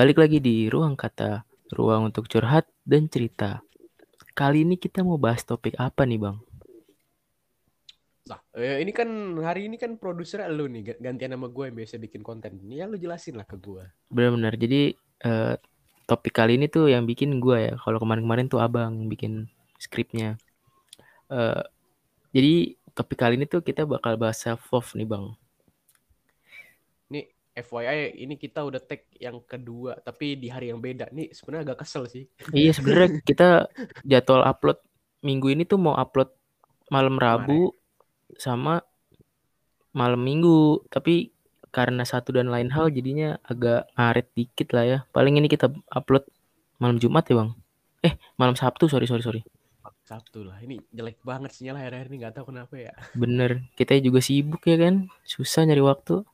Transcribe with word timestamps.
balik 0.00 0.16
lagi 0.16 0.40
di 0.40 0.64
ruang 0.72 0.96
kata, 0.96 1.44
ruang 1.76 2.08
untuk 2.08 2.24
curhat 2.24 2.64
dan 2.88 3.04
cerita. 3.12 3.60
Kali 4.32 4.64
ini 4.64 4.80
kita 4.80 5.04
mau 5.04 5.20
bahas 5.20 5.44
topik 5.44 5.76
apa 5.76 6.08
nih 6.08 6.16
bang? 6.16 6.40
Nah, 8.32 8.40
eh, 8.56 8.80
ini 8.80 8.96
kan 8.96 9.12
hari 9.44 9.68
ini 9.68 9.76
kan 9.76 10.00
produser 10.00 10.40
lu 10.48 10.72
nih 10.72 10.96
ga- 10.96 11.00
gantian 11.04 11.36
sama 11.36 11.52
gue 11.52 11.64
yang 11.68 11.76
biasa 11.76 12.00
bikin 12.00 12.24
konten. 12.24 12.64
Ya 12.72 12.88
lu 12.88 12.96
jelasin 12.96 13.36
lah 13.36 13.44
ke 13.44 13.60
gue. 13.60 13.84
Benar-benar. 14.08 14.56
Jadi 14.56 14.96
eh, 15.20 15.54
topik 16.08 16.32
kali 16.32 16.56
ini 16.56 16.72
tuh 16.72 16.88
yang 16.88 17.04
bikin 17.04 17.36
gue 17.36 17.68
ya. 17.68 17.74
Kalau 17.76 18.00
kemarin-kemarin 18.00 18.48
tuh 18.48 18.64
abang 18.64 19.04
yang 19.04 19.08
bikin 19.12 19.52
skripnya. 19.76 20.40
Eh, 21.28 21.60
jadi 22.32 22.72
topik 22.96 23.20
kali 23.20 23.36
ini 23.36 23.44
tuh 23.44 23.60
kita 23.60 23.84
bakal 23.84 24.16
bahas 24.16 24.40
self 24.40 24.64
love 24.72 24.96
nih 24.96 25.04
bang. 25.04 25.28
FYI 27.50 28.22
ini 28.22 28.38
kita 28.38 28.62
udah 28.62 28.78
tag 28.78 29.10
yang 29.18 29.42
kedua 29.42 29.98
tapi 29.98 30.38
di 30.38 30.46
hari 30.46 30.70
yang 30.70 30.78
beda. 30.78 31.10
Nih 31.10 31.34
sebenarnya 31.34 31.72
agak 31.72 31.82
kesel 31.82 32.06
sih. 32.06 32.24
Iya 32.54 32.70
sebenarnya 32.78 33.08
kita 33.28 33.66
jadwal 34.06 34.46
upload 34.46 34.78
minggu 35.26 35.52
ini 35.52 35.66
tuh 35.66 35.76
mau 35.76 35.98
upload 35.98 36.30
malam 36.90 37.18
Rabu 37.18 37.74
sama 38.38 38.82
malam 39.94 40.22
Minggu. 40.22 40.86
Tapi 40.86 41.30
karena 41.70 42.02
satu 42.02 42.34
dan 42.34 42.50
lain 42.50 42.70
hal 42.74 42.90
jadinya 42.90 43.38
agak 43.46 43.90
ngaret 43.94 44.26
dikit 44.34 44.68
lah 44.74 44.84
ya. 44.86 44.98
Paling 45.14 45.38
ini 45.38 45.46
kita 45.46 45.70
upload 45.90 46.26
malam 46.78 46.98
Jumat 46.98 47.26
ya 47.30 47.42
bang. 47.42 47.50
Eh 48.06 48.14
malam 48.38 48.54
Sabtu 48.58 48.90
sorry 48.90 49.06
sorry 49.06 49.22
sorry. 49.22 49.42
Sabtu 50.06 50.42
lah. 50.42 50.58
Ini 50.58 50.82
jelek 50.90 51.22
banget 51.22 51.54
sinyal 51.54 51.78
akhir-akhir 51.78 52.06
ini 52.10 52.16
nggak 52.18 52.34
tahu 52.34 52.50
kenapa 52.50 52.74
ya. 52.74 52.92
Bener 53.14 53.70
kita 53.78 53.94
juga 54.02 54.18
sibuk 54.18 54.66
ya 54.66 54.74
kan. 54.78 55.06
Susah 55.22 55.62
nyari 55.62 55.82
waktu. 55.82 56.26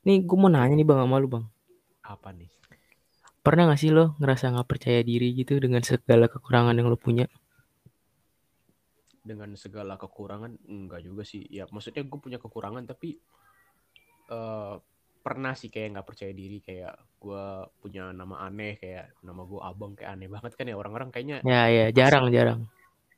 Nih 0.00 0.24
gue 0.24 0.36
mau 0.40 0.48
nanya 0.48 0.72
nih 0.72 0.86
bang 0.88 1.04
sama 1.04 1.20
lu 1.20 1.28
bang. 1.28 1.44
Apa 2.00 2.32
nih? 2.32 2.48
Pernah 3.44 3.72
gak 3.72 3.80
sih 3.80 3.92
lo 3.92 4.16
ngerasa 4.16 4.52
gak 4.56 4.68
percaya 4.68 5.00
diri 5.04 5.32
gitu 5.36 5.60
dengan 5.60 5.84
segala 5.84 6.24
kekurangan 6.28 6.72
yang 6.72 6.88
lo 6.88 6.96
punya? 6.96 7.28
Dengan 9.20 9.52
segala 9.60 10.00
kekurangan 10.00 10.56
enggak 10.64 11.04
juga 11.04 11.22
sih. 11.28 11.44
Ya 11.52 11.68
maksudnya 11.68 12.00
gue 12.00 12.18
punya 12.20 12.40
kekurangan 12.40 12.88
tapi 12.88 13.20
eh 14.30 14.74
pernah 15.20 15.52
sih 15.52 15.68
kayak 15.68 16.00
nggak 16.00 16.08
percaya 16.08 16.32
diri 16.32 16.64
kayak 16.64 16.96
gue 17.20 17.44
punya 17.84 18.08
nama 18.16 18.40
aneh 18.48 18.80
kayak 18.80 19.20
nama 19.20 19.44
gue 19.44 19.60
abang 19.60 19.92
kayak 19.92 20.16
aneh 20.16 20.32
banget 20.32 20.56
kan 20.56 20.64
ya 20.64 20.76
orang-orang 20.80 21.12
kayaknya 21.12 21.44
Ya 21.44 21.68
ya 21.68 21.86
jarang 21.92 22.32
jarang. 22.32 22.64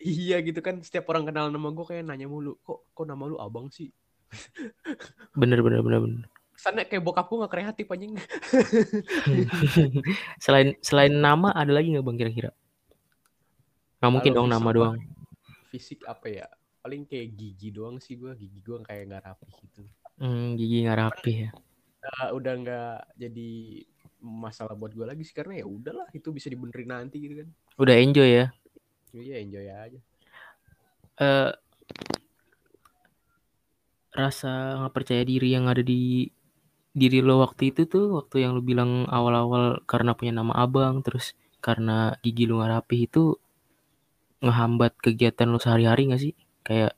Iya 0.02 0.42
gitu 0.42 0.58
kan 0.58 0.82
setiap 0.82 1.06
orang 1.14 1.30
kenal 1.30 1.46
nama 1.54 1.70
gue 1.70 1.86
kayak 1.86 2.02
nanya 2.10 2.26
mulu 2.26 2.58
kok 2.66 2.90
kok 2.90 3.06
nama 3.06 3.22
lu 3.30 3.38
abang 3.38 3.70
sih 3.70 3.94
Bener 5.38 5.62
bener 5.62 5.80
bener 5.86 6.00
bener. 6.02 6.31
Kesannya 6.62 6.86
kayak 6.86 7.02
bokap 7.02 7.26
gue 7.26 7.42
gak 7.42 7.50
kreatif 7.50 7.90
anjing 7.90 8.14
selain 10.44 10.78
selain 10.78 11.10
nama 11.10 11.50
ada 11.50 11.74
lagi 11.74 11.90
nggak 11.90 12.06
bang 12.06 12.14
kira-kira? 12.16 12.50
Nggak 13.98 14.12
mungkin 14.12 14.30
Kalau 14.30 14.38
dong 14.38 14.48
nama 14.48 14.68
doang. 14.70 14.94
Fisik 15.68 16.06
apa 16.06 16.30
ya 16.30 16.46
Paling 16.78 17.02
kayak 17.02 17.34
gigi 17.34 17.70
doang 17.70 17.98
sih 17.98 18.14
gue 18.14 18.30
Gigi 18.36 18.62
gue 18.62 18.78
kayak 18.78 19.10
gak 19.10 19.22
rapi 19.24 19.46
gitu 19.58 19.82
Hmm, 20.14 20.54
gigi 20.54 20.86
nggak 20.86 20.98
rapi 21.00 21.32
ya. 21.34 21.50
Udah- 21.98 22.30
Udah 22.30 22.52
gak 22.62 22.98
jadi 23.16 23.50
masalah 24.20 24.78
buat 24.78 24.92
gue 24.92 25.02
lagi 25.02 25.22
sih 25.22 25.34
Karena 25.34 25.58
ya 25.58 25.66
udahlah 25.66 26.06
itu 26.10 26.30
bisa 26.30 26.46
dibenerin 26.46 26.86
nanti 26.88 27.18
gitu 27.18 27.42
kan 27.42 27.48
Udah 27.74 27.94
enjoy 27.96 28.30
ya. 28.30 28.46
Iya 29.10 29.34
enjoy 29.42 29.66
aja 29.66 29.98
Eh 31.18 31.50
rasa 34.12 34.78
nggak 34.78 34.94
percaya 34.94 35.24
diri 35.24 35.50
yang 35.50 35.66
ada 35.66 35.80
di 35.80 36.30
diri 37.00 37.18
lo 37.26 37.34
waktu 37.44 37.62
itu 37.70 37.82
tuh 37.94 38.04
waktu 38.18 38.36
yang 38.42 38.52
lo 38.56 38.60
bilang 38.70 38.90
awal-awal 39.16 39.64
karena 39.90 40.10
punya 40.18 40.32
nama 40.40 40.54
abang 40.64 40.94
terus 41.06 41.26
karena 41.66 41.96
gigi 42.24 42.44
lo 42.48 42.54
nggak 42.58 42.72
rapi 42.74 42.96
itu 43.08 43.22
ngehambat 44.44 44.92
kegiatan 45.04 45.48
lo 45.52 45.58
sehari-hari 45.64 46.02
nggak 46.08 46.22
sih? 46.24 46.32
Kayak 46.66 46.92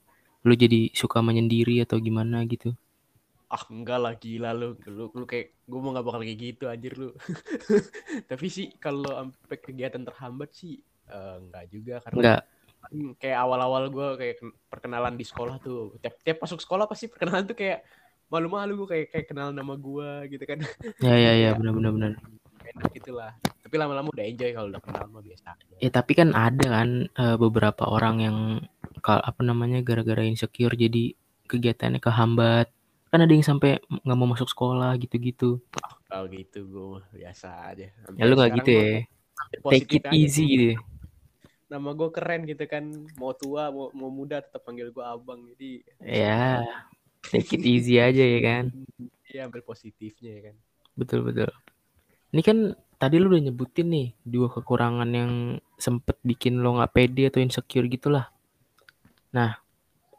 lo 0.46 0.52
jadi 0.62 0.80
suka 1.00 1.18
menyendiri 1.26 1.74
atau 1.84 1.96
gimana 2.06 2.36
gitu? 2.52 2.68
Ah 3.54 3.62
enggak 3.74 3.98
lah 4.04 4.12
gila 4.22 4.48
lu 4.60 4.66
Lu, 4.96 5.02
lu 5.18 5.24
kayak 5.32 5.46
Gue 5.70 5.78
mau 5.82 5.90
gak 5.96 6.06
bakal 6.06 6.20
kayak 6.26 6.38
gitu 6.46 6.64
anjir 6.72 6.92
lu 7.00 7.06
Tapi 8.30 8.46
sih 8.56 8.66
kalau 8.82 9.10
sampai 9.20 9.58
kegiatan 9.66 10.02
terhambat 10.08 10.50
sih 10.60 10.72
eh, 11.12 11.34
Enggak 11.42 11.64
juga 11.74 11.94
Karena 12.06 12.22
nggak. 12.22 12.44
Hmm, 12.92 13.10
kayak 13.20 13.38
awal-awal 13.44 13.84
gue 13.94 14.06
kayak 14.20 14.34
ken- 14.40 14.56
perkenalan 14.72 15.14
di 15.20 15.24
sekolah 15.30 15.56
tuh. 15.64 15.98
Tiap 16.02 16.14
tiap 16.26 16.38
masuk 16.44 16.60
sekolah 16.64 16.86
pasti 16.90 17.06
perkenalan 17.12 17.44
tuh 17.50 17.56
kayak 17.62 17.78
malu-malu 18.34 18.72
gue 18.82 18.88
kayak 18.90 19.06
kayak 19.14 19.26
kenal 19.30 19.54
nama 19.54 19.78
gue 19.78 20.10
gitu 20.34 20.44
kan. 20.44 20.58
Ya 20.98 21.14
ya 21.14 21.32
ya 21.32 21.32
Iya. 21.34 21.50
benar 21.54 21.72
benar. 21.72 21.92
benar 21.94 22.12
enak 22.64 22.90
gitu 22.96 23.14
lah. 23.14 23.30
Tapi 23.62 23.74
lama-lama 23.76 24.08
udah 24.10 24.24
enjoy 24.24 24.50
kalau 24.50 24.68
udah 24.68 24.82
kenal 24.82 25.04
mah 25.06 25.22
biasa 25.22 25.54
ya 25.78 25.90
tapi 25.92 26.12
kan 26.16 26.32
ada 26.32 26.66
kan 26.66 26.88
eh, 27.06 27.36
beberapa 27.36 27.86
orang 27.86 28.16
yang 28.18 28.36
kal 28.98 29.20
apa 29.20 29.44
namanya 29.44 29.84
gara-gara 29.84 30.24
insecure 30.24 30.74
jadi 30.74 31.12
kegiatannya 31.46 32.00
kehambat. 32.00 32.72
Kan 33.12 33.22
ada 33.22 33.30
yang 33.30 33.46
sampai 33.46 33.78
nggak 34.02 34.16
mau 34.18 34.26
masuk 34.26 34.50
sekolah 34.50 34.98
gitu-gitu. 34.98 35.62
Kalau 36.08 36.26
gitu 36.26 36.66
gue 36.66 36.98
biasa 37.14 37.70
aja. 37.70 37.86
Sampai 38.02 38.18
ya 38.18 38.24
lu 38.26 38.34
nggak 38.34 38.52
gitu 38.58 38.70
ya? 38.72 38.88
hampir 39.34 39.58
take 39.58 39.62
positif 39.62 40.00
it 40.02 40.14
easy 40.14 40.44
gitu 40.46 40.66
ya. 40.72 40.76
nama 41.68 41.90
gue 41.90 42.08
keren 42.10 42.42
gitu 42.48 42.64
kan. 42.64 42.84
Mau 43.20 43.34
tua 43.34 43.68
mau, 43.70 43.90
mau 43.92 44.10
muda 44.10 44.40
tetap 44.40 44.62
panggil 44.64 44.88
gue 44.90 45.04
abang. 45.04 45.42
Jadi 45.54 45.84
ya 46.00 46.64
take 47.30 47.56
it 47.56 47.64
easy 47.64 47.96
aja 48.00 48.20
ya 48.20 48.40
kan? 48.40 48.64
Ya 49.30 49.48
ambil 49.48 49.64
positifnya 49.64 50.30
ya 50.36 50.42
kan? 50.50 50.56
Betul 50.94 51.26
betul. 51.26 51.50
Ini 52.34 52.42
kan 52.42 52.58
tadi 52.98 53.20
lu 53.20 53.30
udah 53.30 53.42
nyebutin 53.50 53.88
nih 53.90 54.08
dua 54.24 54.50
kekurangan 54.50 55.08
yang 55.10 55.32
sempet 55.78 56.18
bikin 56.22 56.62
lo 56.62 56.78
nggak 56.78 56.92
pede 56.94 57.28
atau 57.30 57.40
insecure 57.42 57.86
gitulah. 57.90 58.30
Nah 59.34 59.58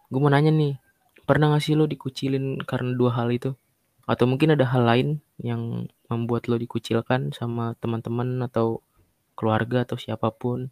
gue 0.07 0.19
mau 0.21 0.29
nanya 0.29 0.53
nih 0.53 0.77
pernah 1.25 1.49
gak 1.57 1.66
sih 1.66 1.73
lo 1.73 1.89
dikucilin 1.89 2.61
karena 2.61 2.93
dua 2.93 3.17
hal 3.17 3.33
itu? 3.33 3.57
Atau 4.05 4.29
mungkin 4.29 4.53
ada 4.53 4.69
hal 4.69 4.85
lain 4.85 5.09
yang 5.41 5.89
membuat 6.05 6.45
lo 6.45 6.61
dikucilkan 6.61 7.33
sama 7.33 7.73
teman-teman 7.81 8.37
atau 8.45 8.85
keluarga 9.33 9.81
atau 9.83 9.97
siapa 9.97 10.29
pun? 10.29 10.69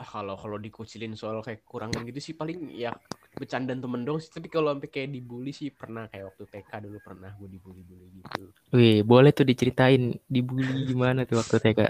Ah 0.00 0.08
kalau 0.08 0.34
kalau 0.34 0.58
dikucilin 0.58 1.14
soal 1.14 1.38
kayak 1.44 1.62
kekurangan 1.62 2.02
gitu 2.08 2.18
sih 2.18 2.34
paling 2.34 2.72
ya 2.74 2.90
bercandaan 3.34 3.82
temen 3.82 4.02
dong 4.06 4.18
sih 4.22 4.30
tapi 4.30 4.46
kalau 4.46 4.70
sampai 4.74 4.90
kayak 4.90 5.10
dibully 5.10 5.50
sih 5.50 5.74
pernah 5.74 6.06
kayak 6.06 6.32
waktu 6.34 6.44
TK 6.46 6.70
dulu 6.86 6.98
pernah 7.02 7.30
gue 7.34 7.48
dibully-bully 7.50 8.06
gitu 8.22 8.42
Wih, 8.74 9.02
boleh 9.02 9.30
tuh 9.34 9.46
diceritain 9.46 10.14
dibully 10.26 10.86
gimana 10.86 11.22
tuh 11.26 11.38
waktu 11.42 11.58
TK. 11.62 11.80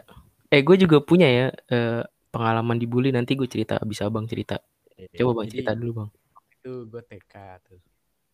Eh, 0.53 0.61
gue 0.61 0.77
juga 0.77 1.01
punya 1.01 1.29
ya 1.29 1.47
eh, 1.49 2.03
pengalaman 2.29 2.77
dibully. 2.77 3.09
Nanti 3.09 3.33
gue 3.37 3.49
cerita, 3.49 3.81
bisa 3.89 4.09
abang 4.09 4.29
cerita. 4.29 4.61
Coba 4.95 5.43
bang 5.43 5.47
Jadi, 5.49 5.53
cerita 5.53 5.73
dulu 5.75 5.93
bang. 5.93 6.09
itu 6.55 6.73
gue 6.89 7.03
TK 7.05 7.35
tuh 7.61 7.81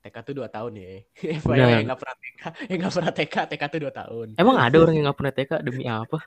TK 0.01 0.17
tuh 0.23 0.35
dua 0.39 0.49
tahun 0.49 0.73
ya 0.79 0.89
Benar. 1.43 1.69
yang 1.83 1.87
nggak 1.91 2.01
pernah 2.01 2.17
TK 2.17 2.43
yang 2.71 2.79
nggak 2.79 2.95
pernah 2.95 3.13
TK 3.13 3.35
TK 3.51 3.63
tuh 3.67 3.81
dua 3.83 3.93
tahun 3.93 4.27
Emang 4.39 4.57
ada 4.57 4.77
orang 4.79 4.95
yang 4.95 5.05
gak 5.11 5.19
pernah 5.19 5.35
TK 5.35 5.53
demi 5.67 5.85
apa? 5.91 6.19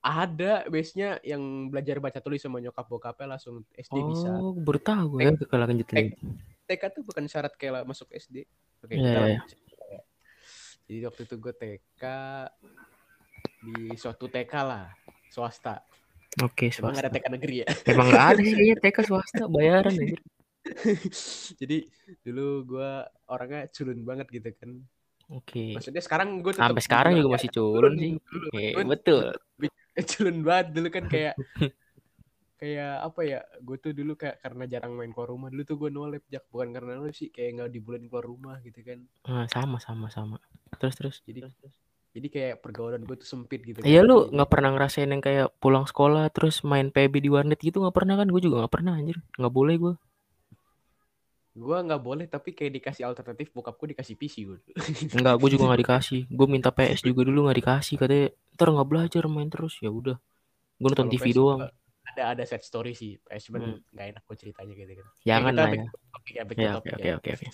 Ada 0.00 0.64
base-nya 0.64 1.20
yang 1.20 1.40
belajar 1.68 2.00
baca 2.00 2.18
tulis 2.18 2.40
sama 2.40 2.56
nyokap 2.56 2.88
bokapnya 2.88 3.36
langsung 3.36 3.60
SD 3.70 3.96
bisa 4.00 4.32
Oh, 4.40 4.56
baru 4.56 4.80
tahu 4.80 5.04
gue 5.14 5.20
ya 5.22 5.30
kalau 5.44 5.68
lanjut 5.68 5.88
lagi. 5.92 6.16
TK 6.64 6.82
tuh 6.88 7.02
bukan 7.04 7.24
syarat 7.26 7.52
kayak 7.54 7.84
masuk 7.84 8.08
SD 8.08 8.48
oke 8.80 8.94
iya, 8.96 9.36
lanjut. 9.36 9.60
jadi 10.88 11.04
waktu 11.04 11.20
itu 11.28 11.34
gue 11.36 11.52
TK 11.52 12.02
di 13.60 13.76
suatu 13.94 14.24
TK 14.26 14.52
lah 14.64 14.88
swasta 15.28 15.84
Oke, 16.40 16.70
emang 16.72 16.94
nggak 16.94 17.04
ada 17.04 17.10
swasta. 17.10 17.20
TK 17.20 17.34
negeri 17.36 17.56
ya 17.60 17.68
Emang 17.90 18.06
gak 18.08 18.24
ada 18.24 18.40
sih 18.40 18.54
kayaknya 18.54 18.76
TK 18.80 18.98
swasta 19.04 19.44
bayaran 19.46 19.92
aja. 19.92 20.16
jadi 21.60 21.78
dulu 22.22 22.46
gue 22.64 22.90
orangnya 23.26 23.68
culun 23.68 24.00
banget 24.00 24.26
gitu 24.32 24.48
kan 24.56 24.70
Oke. 25.30 25.74
maksudnya 25.74 26.02
sekarang 26.02 26.40
gue 26.40 26.52
Sampai 26.54 26.82
sekarang 26.82 27.12
juga 27.14 27.38
masih 27.38 27.50
culun 27.54 27.94
sih. 27.94 28.12
Eh, 28.50 28.74
Gua 28.74 28.82
betul. 28.82 29.30
Culun 30.10 30.38
banget 30.46 30.66
dulu 30.76 30.88
kan 30.88 31.04
kayak 31.06 31.34
kayak 32.60 32.92
apa 33.08 33.20
ya 33.24 33.40
gue 33.64 33.76
tuh 33.80 33.92
dulu 33.96 34.12
kayak 34.20 34.36
karena 34.44 34.64
jarang 34.68 34.92
main 34.92 35.08
keluar 35.16 35.32
rumah 35.32 35.48
dulu 35.48 35.64
tuh 35.64 35.76
gue 35.80 35.88
nolep 35.88 36.22
jak 36.28 36.44
bukan 36.52 36.76
karena 36.76 37.00
nolep 37.00 37.16
sih 37.16 37.32
kayak 37.32 37.56
nggak 37.56 37.70
dibolehin 37.72 38.06
keluar 38.12 38.26
rumah 38.28 38.56
gitu 38.60 38.84
kan 38.84 39.00
Nah, 39.24 39.48
sama 39.48 39.80
sama 39.80 40.12
sama. 40.12 40.36
Terus 40.76 40.94
terus. 40.96 41.16
jadi 41.24 41.48
jadi 42.10 42.28
kayak 42.28 42.54
pergaulan 42.60 43.00
gue 43.06 43.16
tuh 43.16 43.28
sempit 43.28 43.64
gitu 43.64 43.80
Iya 43.80 44.04
kan. 44.04 44.08
lu 44.12 44.16
nggak 44.28 44.50
pernah 44.50 44.70
ngerasain 44.76 45.08
yang 45.08 45.22
kayak 45.24 45.48
pulang 45.56 45.88
sekolah 45.88 46.28
terus 46.34 46.60
main 46.66 46.92
PB 46.92 47.22
di 47.22 47.30
warnet 47.32 47.62
gitu 47.64 47.80
nggak 47.80 47.96
pernah 47.96 48.20
kan? 48.20 48.28
Gue 48.28 48.42
juga 48.44 48.66
nggak 48.66 48.74
pernah 48.76 48.92
anjir. 48.98 49.16
Nggak 49.40 49.54
boleh 49.56 49.74
gue. 49.80 49.94
Gue 51.50 51.76
nggak 51.82 51.98
boleh 51.98 52.24
tapi 52.24 52.54
kayak 52.54 52.78
dikasih 52.78 53.02
alternatif 53.04 53.50
bokap 53.50 53.74
gue 53.74 53.92
dikasih 53.92 54.14
PC 54.14 54.34
gue 54.46 54.58
Enggak, 55.12 55.34
gue 55.42 55.48
juga 55.50 55.66
nggak 55.66 55.82
dikasih. 55.82 56.20
Gue 56.30 56.46
minta 56.46 56.70
PS 56.70 57.02
juga 57.02 57.26
dulu 57.26 57.46
nggak 57.46 57.58
dikasih. 57.58 57.94
Katanya 57.98 58.26
ntar 58.54 58.68
nggak 58.70 58.88
belajar 58.88 59.22
main 59.26 59.50
terus. 59.50 59.74
Ya 59.82 59.90
udah. 59.90 60.14
Gue 60.78 60.88
nonton 60.88 61.10
TV 61.10 61.26
PS 61.26 61.36
doang. 61.36 61.60
ada 62.10 62.34
ada 62.34 62.42
set 62.42 62.62
story 62.62 62.90
sih 62.90 63.18
PS 63.20 63.50
cuman 63.50 63.60
Hmm. 63.62 63.78
nggak 63.90 64.06
enak 64.10 64.22
gue 64.24 64.36
ceritanya 64.36 64.74
gitu 64.74 64.92
kan 64.98 65.06
Jangan 65.22 65.52
lah 65.54 65.68
ya. 65.70 65.84
ya 66.26 66.42
to 66.42 66.54
Ya, 66.58 66.70
oke 66.74 66.90
ya. 66.98 67.14
oke 67.14 67.30
oke. 67.38 67.46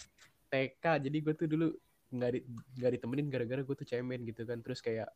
TK 0.46 0.84
jadi 1.04 1.19
gue 1.20 1.34
tuh 1.34 1.44
dulu 1.46 1.66
nggak 2.08 2.31
di, 2.32 2.40
nggak 2.75 2.90
ditemenin 2.96 3.26
gara-gara 3.28 3.60
gue 3.60 3.76
tuh 3.76 3.84
cemen 3.84 4.25
gitu 4.25 4.44
kan 4.44 4.56
terus 4.60 4.81
kayak 4.81 5.12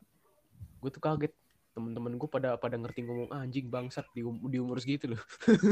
gue 0.77 0.89
tuh 0.89 1.01
kaget 1.01 1.33
temen-temen 1.71 2.13
gue 2.15 2.27
pada 2.27 2.55
pada 2.55 2.75
ngerti 2.75 2.99
ngomong 3.01 3.31
"Ah, 3.31 3.41
anjing 3.41 3.65
bangsat 3.65 4.03
di, 4.11 4.21
um- 4.21 4.43
di 4.43 4.59
umur 4.59 4.75
segitu 4.77 5.15
loh 5.15 5.21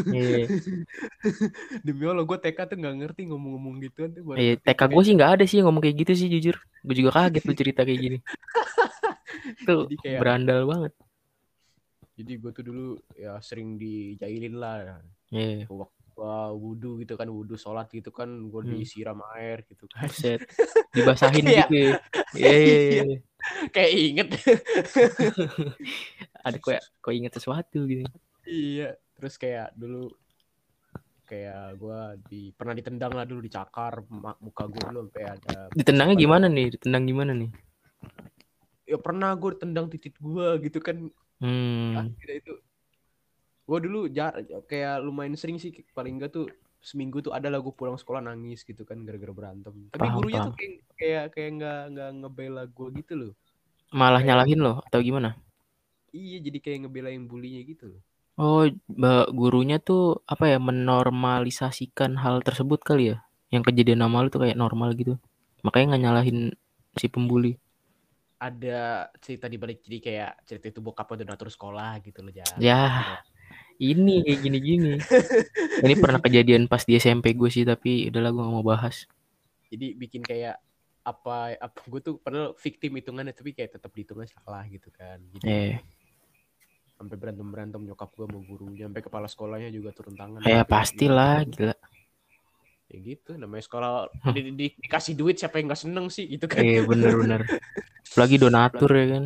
Iya. 0.09 0.47
demi 1.85 2.03
allah 2.03 2.23
gue 2.23 2.37
TK 2.39 2.55
tuh 2.65 2.77
nggak 2.79 2.95
ngerti 3.03 3.21
ngomong-ngomong 3.27 3.83
gitu 3.83 4.07
tuh 4.07 4.23
ngerti 4.23 4.63
TK 4.63 4.81
gue 4.87 5.03
sih 5.03 5.13
nggak 5.13 5.31
ada 5.35 5.43
sih 5.43 5.59
yang 5.59 5.67
ngomong 5.67 5.83
kayak 5.83 5.97
gitu 5.99 6.11
sih 6.15 6.27
jujur. 6.29 6.55
Gue 6.79 6.95
juga 6.95 7.11
kaget 7.13 7.43
lu 7.43 7.53
cerita 7.53 7.81
kayak 7.83 7.99
gini. 7.99 8.17
Jadi 9.67 9.95
kayak- 9.99 10.19
berandal 10.19 10.61
banget. 10.65 10.93
jadi 12.15 12.35
gue 12.35 12.51
tuh 12.51 12.63
dulu 12.67 12.87
ya 13.15 13.39
sering 13.39 13.79
dijailin 13.79 14.59
lah 14.59 14.99
Iya. 15.31 15.71
waktu 15.71 15.99
gua 16.11 16.51
wudhu 16.51 16.99
gitu 16.99 17.15
kan 17.15 17.31
wudhu 17.31 17.55
sholat 17.55 17.87
gitu 17.95 18.11
kan 18.11 18.27
gue 18.27 18.59
Hmm. 18.59 18.75
disiram 18.75 19.23
air 19.31 19.63
gitu 19.63 19.87
kan 19.87 20.03
Buset. 20.03 20.43
Dibasahin 20.95 21.47
Iya. 21.47 21.63
gitu 21.63 21.75
ya. 21.79 21.91
Iya, 22.35 22.51
iya, 22.51 22.77
iya. 23.07 23.17
kayak 23.75 23.91
inget 23.93 24.27
Ada 26.39 26.55
kok 26.57 26.79
kok 26.99 27.11
inget 27.11 27.31
sesuatu 27.33 27.83
gitu. 27.83 28.03
iya 28.43 28.95
terus 29.13 29.35
kayak 29.35 29.73
dulu 29.73 30.07
kayak 31.23 31.75
gue 31.75 31.99
di 32.25 32.41
pernah 32.49 32.73
ditendang 32.73 33.11
lah 33.11 33.23
dulu 33.23 33.39
dicakar 33.39 34.01
muka 34.39 34.63
gue 34.65 34.81
dulu 34.81 35.05
sampai 35.05 35.23
ada 35.29 35.69
Ditendangnya 35.69 36.15
gimana 36.15 36.45
nih? 36.47 36.73
Ditendang 36.73 37.03
gimana 37.05 37.31
nih? 37.33 37.49
ya 38.83 38.97
pernah 38.97 39.29
gue 39.33 39.53
tendang 39.53 39.85
titik 39.85 40.17
gue 40.17 40.47
gitu 40.63 40.79
kan 40.79 41.09
Hmm. 41.39 41.95
akhirnya 41.95 42.35
itu 42.35 42.51
gue 43.63 43.77
dulu 43.79 44.09
jar 44.09 44.33
kayak 44.67 44.99
lumayan 44.99 45.37
sering 45.37 45.55
sih 45.55 45.71
paling 45.93 46.19
enggak 46.19 46.33
tuh 46.33 46.49
seminggu 46.81 47.21
tuh 47.21 47.31
ada 47.31 47.47
lah 47.47 47.61
gue 47.61 47.69
pulang 47.69 47.95
sekolah 47.95 48.19
nangis 48.19 48.65
gitu 48.65 48.83
kan 48.83 48.99
gara-gara 49.05 49.31
berantem 49.31 49.87
tapi 49.87 50.03
Paham, 50.03 50.15
gurunya 50.19 50.41
paham. 50.41 50.47
tuh 50.49 50.55
kayak 50.57 50.73
kayak 50.99 51.25
kayak 51.31 51.51
nggak 51.57 51.79
nggak 51.95 52.09
ngebela 52.19 52.63
gue 52.67 52.87
gitu 52.99 53.13
loh 53.15 53.33
Malah 53.89 54.21
Kayak- 54.21 54.27
nyalahin 54.27 54.59
loh 54.59 54.75
atau 54.85 54.99
gimana? 54.99 55.33
iya 56.11 56.37
jadi 56.37 56.59
kayak 56.59 56.77
ngebelain 56.85 57.25
bulinya 57.25 57.61
gitu 57.63 57.85
loh 57.95 58.01
Oh, 58.35 58.63
mbak 58.87 59.35
gurunya 59.35 59.83
tuh 59.83 60.23
apa 60.23 60.47
ya 60.47 60.63
menormalisasikan 60.63 62.15
hal 62.15 62.39
tersebut 62.39 62.79
kali 62.79 63.11
ya? 63.11 63.19
Yang 63.51 63.67
kejadian 63.67 63.99
sama 63.99 64.23
lu 64.23 64.31
tuh 64.31 64.39
kayak 64.39 64.55
normal 64.55 64.95
gitu. 64.95 65.19
Makanya 65.59 65.91
nggak 65.91 66.03
nyalahin 66.07 66.39
si 66.95 67.11
pembuli. 67.11 67.59
ada 68.39 69.11
cerita 69.19 69.51
di 69.51 69.59
balik 69.59 69.83
jadi 69.83 69.97
kayak 69.99 70.31
cerita 70.47 70.71
itu 70.71 70.79
bokapnya 70.79 71.27
donatur 71.27 71.51
sekolah 71.51 71.99
gitu 71.99 72.23
loh 72.23 72.31
Jar. 72.31 72.55
Ya. 72.55 73.19
Ini 73.75 74.23
kayak 74.23 74.39
gini-gini. 74.39 74.95
Ini 75.83 75.93
pernah 75.99 76.23
kejadian 76.23 76.71
pas 76.71 76.87
di 76.87 76.95
SMP 76.95 77.35
gue 77.35 77.51
sih, 77.51 77.67
tapi 77.67 78.07
udahlah 78.07 78.31
gue 78.31 78.39
gak 78.39 78.55
mau 78.55 78.63
bahas. 78.63 79.03
jadi 79.67 79.91
bikin 79.93 80.23
kayak 80.23 80.55
apa 81.03 81.55
apa 81.57 81.79
gue 81.87 81.99
tuh 82.03 82.15
padahal 82.19 82.53
victim 82.59 82.99
hitungannya 82.99 83.33
tapi 83.33 83.55
kayak 83.55 83.79
tetap 83.79 83.91
dihitungnya 83.95 84.27
salah 84.29 84.63
gitu 84.67 84.91
kan 84.93 85.17
jadi 85.31 85.47
Eh, 85.47 85.73
sampai 86.99 87.15
berantem 87.15 87.47
berantem 87.47 87.81
nyokap 87.87 88.11
gue 88.11 88.27
sama 88.27 88.39
gurunya 88.43 88.85
sampai 88.91 89.03
kepala 89.03 89.27
sekolahnya 89.31 89.69
juga 89.71 89.95
turun 89.95 90.15
tangan 90.19 90.43
ya 90.43 90.61
pastilah, 90.67 91.47
gila. 91.47 91.75
ya 92.89 92.97
gitu 93.05 93.37
namanya 93.37 93.63
sekolah 93.63 93.91
di, 94.33 94.41
di- 94.57 94.75
dikasih 94.81 95.13
duit 95.13 95.37
siapa 95.37 95.61
yang 95.61 95.69
nggak 95.71 95.81
seneng 95.85 96.09
sih 96.09 96.25
gitu 96.25 96.49
kan 96.49 96.59
Eh, 96.65 96.81
bener-bener. 96.83 97.41
Apalagi 98.09 98.35
donatur 98.41 98.91
ya 98.91 99.05
kan. 99.13 99.23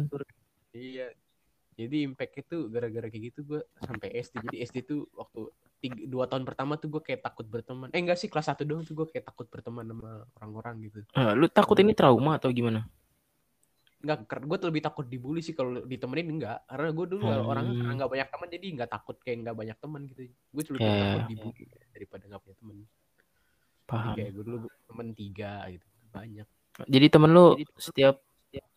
iya 0.75 1.07
jadi 1.75 1.97
impact 2.03 2.33
itu 2.39 2.57
gara-gara 2.67 3.05
kayak 3.05 3.23
gitu 3.27 3.39
gue 3.43 3.61
sampai 3.77 4.09
SD 4.15 4.33
jadi 4.43 4.57
SD 4.63 4.77
tuh 4.83 4.99
waktu 5.11 5.41
tiga, 5.77 5.99
dua 6.05 6.25
tahun 6.25 6.43
pertama 6.43 6.75
tuh 6.75 6.89
gue 6.89 7.01
kayak 7.01 7.21
takut 7.21 7.43
berteman 7.43 7.89
eh 7.89 7.99
enggak 7.99 8.15
sih 8.15 8.27
kelas 8.27 8.47
satu 8.47 8.63
doang 8.63 8.81
tuh 8.81 8.95
gue 8.95 9.07
kayak 9.09 9.25
takut 9.25 9.45
berteman 9.45 9.83
sama 9.83 10.11
orang-orang 10.37 10.75
gitu 10.83 10.99
Eh, 11.11 11.33
lu 11.33 11.45
takut 11.47 11.75
ini 11.77 11.91
trauma 11.91 12.37
atau 12.37 12.49
gimana? 12.49 12.85
Enggak, 13.99 14.19
gue 14.27 14.57
tuh 14.57 14.67
lebih 14.67 14.83
takut 14.83 15.05
dibully 15.05 15.39
sih 15.39 15.51
kalau 15.51 15.79
ditemenin 15.81 16.27
enggak. 16.29 16.67
Karena 16.67 16.91
gue 16.91 17.05
dulu 17.07 17.23
nggak- 17.23 17.47
orangnya 17.47 17.71
Hmm. 17.71 17.79
karena 17.79 17.93
nggak 17.95 18.11
banyak 18.11 18.27
teman 18.29 18.47
jadi 18.51 18.65
nggak 18.75 18.89
takut 18.91 19.15
kayak 19.17 19.37
nggak 19.39 19.55
banyak 19.55 19.77
teman 19.79 20.01
gitu. 20.05 20.21
Gue 20.51 20.63
cuma 20.67 20.77
Ya, 20.77 20.83
takut 20.83 20.99
ya. 21.15 21.27
dibully 21.31 21.63
daripada 21.89 22.23
nggak 22.27 22.41
punya 22.43 22.55
teman. 22.57 22.75
Jadi 22.75 22.87
Paham. 23.87 24.13
kayak 24.13 24.29
gue 24.29 24.43
dulu 24.43 24.57
temen 24.83 25.07
tiga 25.13 25.51
gitu 25.69 25.87
banyak. 26.11 26.47
Jadi 26.83 27.05
temen 27.07 27.29
lu 27.31 27.45
Jadi 27.53 27.63
setiap 27.77 28.15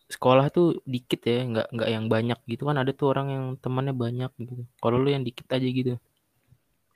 sekolah 0.07 0.47
tuh 0.49 0.79
dikit 0.87 1.19
ya, 1.27 1.43
nggak 1.43 1.67
nggak 1.71 1.89
yang 1.91 2.05
banyak 2.07 2.39
gitu 2.47 2.63
kan 2.63 2.79
ada 2.79 2.91
tuh 2.95 3.11
orang 3.11 3.27
yang 3.27 3.45
temannya 3.59 3.95
banyak 3.95 4.31
gitu. 4.39 4.63
Kalau 4.79 4.97
lu 4.99 5.11
yang 5.11 5.23
dikit 5.27 5.47
aja 5.51 5.67
gitu. 5.67 5.99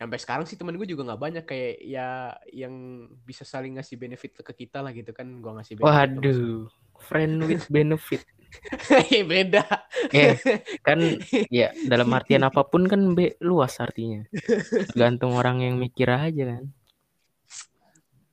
Sampai 0.01 0.17
sekarang 0.17 0.49
sih 0.49 0.57
temen 0.57 0.73
gue 0.81 0.89
juga 0.89 1.05
nggak 1.05 1.21
banyak 1.21 1.45
kayak 1.45 1.73
ya 1.85 2.33
yang 2.49 3.05
bisa 3.21 3.45
saling 3.45 3.77
ngasih 3.77 4.01
benefit 4.01 4.33
ke 4.41 4.65
kita 4.65 4.81
lah 4.81 4.89
gitu 4.95 5.13
kan. 5.13 5.27
Gue 5.43 5.51
ngasih 5.53 5.77
benefit. 5.77 5.93
Waduh, 5.93 6.71
friend 6.97 7.35
with 7.45 7.67
benefit. 7.75 8.25
maksudnya. 8.51 9.23
beda. 9.23 9.63
Eh, 10.11 10.35
kan 10.83 10.99
ya 11.47 11.71
dalam 11.87 12.09
artian 12.11 12.43
apa 12.43 12.67
pun 12.67 12.87
kan 12.89 13.13
be 13.13 13.37
luas 13.39 13.79
artinya. 13.79 14.25
Tergantung 14.91 15.37
orang 15.37 15.63
yang 15.63 15.75
mikir 15.77 16.09
aja 16.09 16.57
kan. 16.57 16.65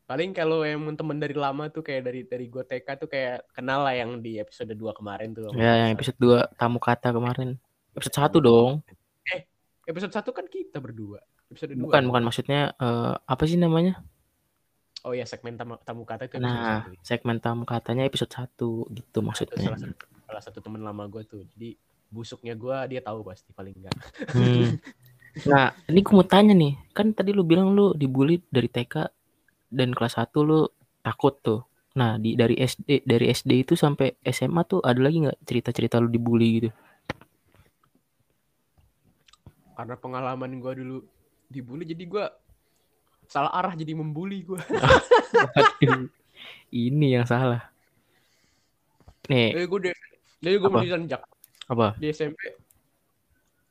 Paling 0.08 0.32
kalau 0.32 0.64
emang 0.64 0.96
temen 0.96 1.20
dari 1.20 1.36
lama 1.36 1.68
tuh 1.68 1.84
kayak 1.84 2.02
dari 2.08 2.24
dari 2.24 2.48
gue 2.48 2.64
TK 2.64 2.88
tuh 2.96 3.12
kayak 3.12 3.44
kenal 3.52 3.84
lah 3.84 3.92
yang 3.92 4.24
di 4.24 4.40
episode 4.40 4.72
2 4.72 4.80
kemarin 4.96 5.36
tuh. 5.36 5.52
Ya, 5.52 5.84
yang 5.84 5.92
episode 5.92 6.16
2 6.16 6.48
tamu 6.56 6.80
kata 6.80 7.12
kemarin. 7.12 7.60
Episode 7.92 8.16
1 8.16 8.40
dong. 8.40 8.80
Episode 9.84 10.16
1 10.16 10.32
kan 10.32 10.46
kita 10.48 10.80
berdua. 10.80 11.20
Episode 11.52 11.76
2. 11.76 11.84
Bukan, 11.84 12.02
bukan 12.08 12.22
maksudnya 12.24 12.72
eh, 12.80 13.14
apa 13.20 13.44
sih 13.44 13.60
namanya? 13.60 14.00
Oh 15.04 15.12
ya 15.12 15.28
segmen 15.28 15.60
tamu, 15.60 15.76
tamu 15.84 16.08
kata 16.08 16.24
itu 16.24 16.40
episode 16.40 16.56
Nah, 16.56 16.88
satu. 16.88 16.90
segmen 17.04 17.36
tamu 17.38 17.62
katanya 17.68 18.02
episode 18.08 18.32
1 18.32 18.48
gitu 18.96 19.04
Itu 19.12 19.18
maksudnya. 19.20 19.60
salah 19.60 19.76
satu 19.76 20.04
salah 20.24 20.42
satu 20.42 20.58
teman 20.64 20.80
lama 20.80 21.04
gue 21.04 21.20
tuh. 21.28 21.44
Jadi 21.52 21.76
busuknya 22.08 22.56
gue 22.56 22.76
dia 22.96 23.04
tahu 23.04 23.28
pasti 23.28 23.52
paling 23.52 23.76
enggak. 23.76 23.92
Hmm. 24.32 24.80
Nah, 25.44 25.70
ini 25.86 26.00
gue 26.00 26.14
mau 26.16 26.24
tanya 26.24 26.56
nih. 26.56 26.80
Kan 26.96 27.12
tadi 27.12 27.36
lu 27.36 27.44
bilang 27.44 27.76
lu 27.76 27.92
dibully 27.92 28.40
dari 28.48 28.72
TK 28.72 29.17
dan 29.68 29.92
kelas 29.92 30.16
1 30.20 30.32
lu 30.44 30.68
takut 31.04 31.36
tuh. 31.40 31.60
Nah, 31.96 32.20
di 32.20 32.36
dari 32.36 32.58
SD 32.58 33.04
dari 33.04 33.32
SD 33.32 33.66
itu 33.66 33.74
sampai 33.74 34.16
SMA 34.28 34.62
tuh 34.68 34.80
ada 34.84 35.00
lagi 35.00 35.24
nggak 35.24 35.38
cerita-cerita 35.44 35.98
lu 35.98 36.08
dibully 36.12 36.48
gitu? 36.62 36.70
Karena 39.74 39.94
pengalaman 39.94 40.58
gue 40.58 40.72
dulu 40.84 40.98
dibully 41.48 41.86
jadi 41.86 42.04
gue 42.04 42.24
salah 43.28 43.52
arah 43.52 43.74
jadi 43.76 43.92
membuli 43.94 44.42
gue. 44.42 44.58
Waduh. 44.58 46.08
Ini 46.68 47.20
yang 47.20 47.26
salah. 47.26 47.72
Nih, 49.28 49.52
Jadi 49.52 49.66
gue 49.68 49.80
jadi 50.40 50.56
gue 50.56 50.70
mau 50.70 50.80
ditanjak 50.80 51.20
apa? 51.68 51.92
di 52.00 52.08
SMP 52.08 52.56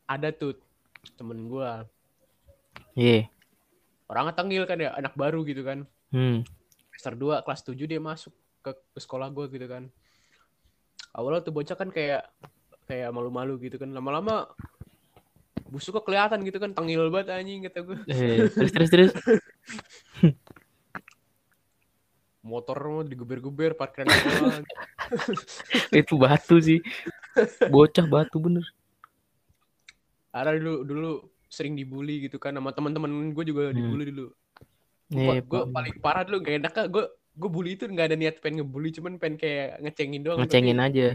ada 0.05 0.29
tuh 0.29 0.53
temen 1.17 1.49
gue 1.49 1.69
Ye. 2.93 3.29
Orangnya 4.07 4.33
tengil 4.33 4.63
kan 4.63 4.79
ya 4.79 4.95
anak 4.95 5.13
baru 5.13 5.43
gitu 5.43 5.61
kan 5.61 5.83
Hmm. 6.07 6.47
semester 6.89 7.13
2 7.13 7.43
kelas 7.43 7.61
7 7.61 7.75
dia 7.83 7.99
masuk 7.99 8.31
ke, 8.63 8.71
ke 8.71 8.99
sekolah 8.99 9.27
gue 9.27 9.45
gitu 9.51 9.67
kan 9.67 9.91
awalnya 11.11 11.43
tuh 11.43 11.51
bocah 11.51 11.75
kan 11.75 11.91
kayak 11.91 12.23
kayak 12.87 13.11
malu-malu 13.11 13.59
gitu 13.59 13.75
kan 13.75 13.91
lama-lama 13.91 14.47
busuknya 15.67 15.99
kelihatan 15.99 16.39
gitu 16.41 16.57
kan 16.57 16.71
tengil 16.71 17.11
banget 17.11 17.35
anjing 17.35 17.59
kata 17.67 17.83
gue 17.83 17.97
Eh, 18.07 18.47
terus 18.47 18.71
terus 18.71 18.89
terus. 18.89 19.11
motor 22.39 22.79
mau 22.79 23.03
digeber-geber 23.03 23.75
parkiran 23.75 24.07
Itu 25.99 26.15
batu 26.15 26.55
sih. 26.59 26.79
Bocah 27.67 28.07
batu 28.07 28.39
bener. 28.39 28.63
ada 30.31 30.53
dulu 30.53 30.75
dulu 30.83 31.11
sering 31.47 31.73
dibully 31.75 32.27
gitu 32.27 32.37
kan 32.37 32.55
sama 32.55 32.71
teman-teman 32.75 33.31
gue 33.33 33.45
juga 33.47 33.71
Hmm. 33.71 33.77
dibully 33.77 34.05
dulu 34.11 34.27
Eh, 35.07 35.39
gue 35.39 35.61
paling 35.71 35.95
parah 36.03 36.27
dulu 36.27 36.43
gak 36.43 36.55
enak 36.59 36.73
gue 36.91 37.05
gue 37.37 37.49
bully 37.53 37.77
itu 37.77 37.85
nggak 37.87 38.07
ada 38.11 38.17
niat 38.19 38.35
pengen 38.43 38.65
ngebully 38.65 38.89
cuman 38.91 39.21
pengen 39.21 39.37
kayak 39.37 39.79
ngecengin 39.85 40.21
doang 40.25 40.41
ngecengin 40.41 40.79
aja. 40.81 41.07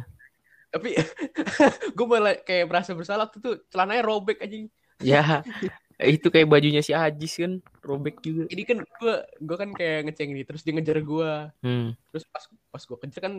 tapi, 0.73 0.97
gue 1.99 2.07
malah 2.09 2.39
kayak 2.41 2.65
merasa 2.71 2.97
bersalah 2.97 3.29
tuh 3.29 3.41
tuh 3.43 3.55
celananya 3.69 4.07
robek 4.07 4.41
anjing 4.41 4.71
Ya, 5.03 5.43
itu 5.99 6.31
kayak 6.31 6.47
bajunya 6.47 6.79
si 6.79 6.95
Ajis 6.95 7.37
kan, 7.37 7.59
robek 7.83 8.23
juga. 8.23 8.47
jadi 8.47 8.63
kan 8.65 8.79
gue 8.81 9.15
gue 9.43 9.57
kan 9.59 9.71
kayak 9.75 9.99
ngecengin 10.09 10.35
dia, 10.39 10.47
terus 10.47 10.63
dia 10.63 10.73
ngejar 10.73 10.99
gue 11.03 11.31
Hmm. 11.61 11.91
terus 12.15 12.25
pas 12.31 12.45
pas 12.73 12.83
gue 12.87 12.99
kejar 13.03 13.21
kan 13.29 13.35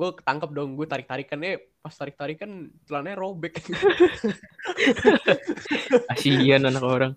gue 0.00 0.10
ketangkep 0.16 0.50
dong 0.56 0.70
gue 0.80 0.86
tarik 0.88 1.04
tarikan 1.04 1.44
eh 1.44 1.60
pas 1.84 1.92
tarik 1.92 2.16
tarikan 2.16 2.72
celananya 2.88 3.20
robek 3.20 3.60
Kasihan 6.08 6.64
anak 6.64 6.84
orang. 6.84 7.12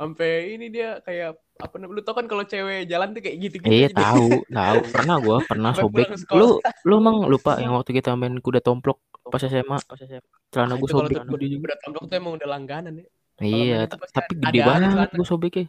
sampai 0.00 0.56
ini 0.56 0.72
dia 0.72 0.96
kayak 1.04 1.36
apa 1.60 1.74
namanya 1.76 1.96
lu 1.98 2.00
tau 2.00 2.16
kan 2.16 2.24
kalau 2.24 2.40
cewek 2.46 2.88
jalan 2.88 3.12
tuh 3.12 3.20
kayak 3.20 3.36
gitu 3.36 3.56
gitu 3.60 3.68
Iya 3.68 3.88
tahu, 3.92 4.48
tahu. 4.48 4.78
Pernah 4.88 5.16
gua, 5.20 5.38
pernah 5.50 5.72
sobek. 5.76 6.08
Lu 6.32 6.56
lu 6.88 6.94
emang 6.96 7.28
lupa 7.28 7.60
yang 7.60 7.76
waktu 7.76 8.00
kita 8.00 8.16
main 8.16 8.32
kuda 8.40 8.64
tomplok 8.64 8.96
pas 9.28 9.42
SMA, 9.44 9.76
pas 9.76 9.98
SMA. 10.00 10.24
Celana 10.48 10.80
gua 10.80 10.88
kalau 10.88 11.04
sobek 11.04 11.20
juga. 11.28 11.68
udah 11.68 11.78
tomplok 11.84 12.04
tuh 12.08 12.16
emang 12.16 12.32
udah 12.40 12.48
langganan 12.48 13.04
ya 13.04 13.06
Iya, 13.40 13.88
tapi 13.88 14.36
gede 14.36 14.60
banget 14.64 15.08
gua 15.16 15.26
sobeknya. 15.26 15.64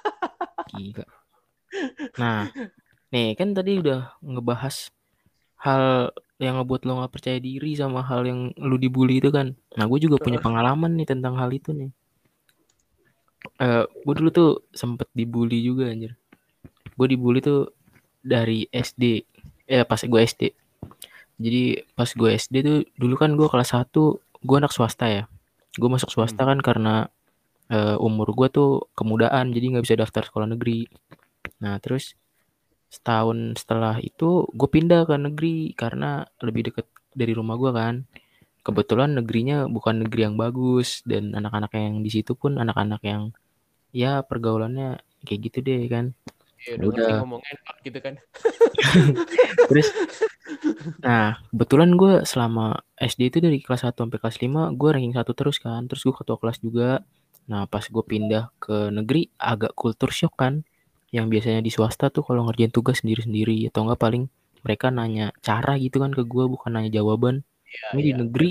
Gila. 0.70 1.06
Nah, 2.22 2.46
nih 3.14 3.38
kan 3.38 3.54
tadi 3.54 3.78
udah 3.78 4.18
ngebahas 4.22 4.90
hal 5.62 6.12
yang 6.36 6.60
ngebuat 6.60 6.84
lo 6.84 7.00
nggak 7.00 7.12
percaya 7.16 7.38
diri 7.40 7.72
sama 7.72 8.04
hal 8.04 8.28
yang 8.28 8.52
lu 8.60 8.76
dibully 8.76 9.24
itu 9.24 9.32
kan. 9.32 9.56
Nah, 9.76 9.84
gue 9.88 9.98
juga 10.04 10.20
punya 10.20 10.36
pengalaman 10.36 10.92
nih 11.00 11.08
tentang 11.08 11.40
hal 11.40 11.48
itu 11.48 11.72
nih. 11.72 11.90
Eh, 13.56 13.84
gue 13.88 14.14
dulu 14.20 14.28
tuh 14.28 14.50
sempet 14.76 15.08
dibully 15.16 15.64
juga 15.64 15.88
anjir. 15.88 16.12
Gue 16.92 17.06
dibully 17.08 17.40
tuh 17.40 17.72
dari 18.20 18.68
SD. 18.68 19.24
Eh, 19.64 19.84
pas 19.88 19.96
gue 19.96 20.20
SD. 20.20 20.52
Jadi 21.40 21.80
pas 21.96 22.08
gue 22.08 22.28
SD 22.36 22.54
tuh 22.60 22.78
dulu 23.00 23.14
kan 23.16 23.32
gue 23.32 23.48
kelas 23.48 23.72
1, 23.72 24.20
gue 24.20 24.56
anak 24.60 24.72
swasta 24.76 25.08
ya. 25.08 25.24
Gue 25.76 25.88
masuk 25.88 26.12
swasta 26.12 26.44
kan 26.44 26.60
karena 26.60 27.08
eh, 27.72 27.96
umur 27.96 28.36
gue 28.36 28.48
tuh 28.52 28.70
kemudaan, 28.92 29.56
jadi 29.56 29.72
nggak 29.72 29.84
bisa 29.88 29.96
daftar 29.96 30.28
sekolah 30.28 30.52
negeri. 30.52 30.84
Nah, 31.64 31.80
terus 31.80 32.12
setahun 32.92 33.58
setelah 33.60 33.98
itu 34.00 34.46
gue 34.54 34.68
pindah 34.70 35.04
ke 35.08 35.16
negeri 35.18 35.56
karena 35.76 36.24
lebih 36.42 36.72
deket 36.72 36.86
dari 37.14 37.32
rumah 37.36 37.56
gue 37.58 37.72
kan. 37.74 37.94
Kebetulan 38.66 39.14
negerinya 39.14 39.70
bukan 39.70 40.04
negeri 40.06 40.26
yang 40.26 40.36
bagus 40.38 41.00
dan 41.06 41.32
anak-anak 41.38 41.70
yang 41.78 42.02
di 42.02 42.10
situ 42.10 42.34
pun 42.34 42.58
anak-anak 42.58 42.98
yang 43.06 43.30
ya 43.94 44.20
pergaulannya 44.26 44.98
kayak 45.26 45.40
gitu 45.50 45.58
deh 45.62 45.86
kan. 45.86 46.06
Iya, 46.66 46.74
Ya 46.82 46.84
udah 46.90 47.06
udah. 47.06 47.16
ngomong 47.22 47.42
enak 47.46 47.76
gitu 47.86 47.98
kan. 48.02 48.14
Terus 49.70 49.88
nah, 51.02 51.38
kebetulan 51.52 51.90
gue 51.94 52.22
selama 52.26 52.80
SD 52.98 53.30
itu 53.30 53.38
dari 53.44 53.58
kelas 53.62 53.86
1 53.86 53.94
sampai 53.96 54.18
kelas 54.18 54.38
5 54.42 54.74
gue 54.74 54.88
ranking 54.90 55.14
satu 55.14 55.32
terus 55.36 55.58
kan. 55.62 55.86
Terus 55.86 56.02
gue 56.06 56.14
ketua 56.16 56.36
kelas 56.40 56.58
juga. 56.62 57.02
Nah, 57.46 57.70
pas 57.70 57.84
gue 57.86 58.04
pindah 58.04 58.50
ke 58.58 58.90
negeri 58.90 59.30
agak 59.38 59.72
kultur 59.78 60.10
shock 60.10 60.34
kan. 60.38 60.66
Yang 61.16 61.26
biasanya 61.32 61.60
di 61.64 61.72
swasta 61.72 62.12
tuh 62.12 62.20
kalau 62.28 62.44
ngerjain 62.44 62.68
tugas 62.68 63.00
sendiri-sendiri 63.00 63.72
atau 63.72 63.88
enggak 63.88 64.00
paling 64.04 64.28
mereka 64.60 64.92
nanya 64.92 65.32
cara 65.40 65.80
gitu 65.80 66.04
kan 66.04 66.12
ke 66.12 66.20
gue 66.26 66.44
bukan 66.44 66.76
nanya 66.76 67.00
jawaban. 67.00 67.40
Iya, 67.64 67.88
Ini 67.96 68.00
di 68.02 68.12
iya. 68.12 68.20
negeri 68.20 68.50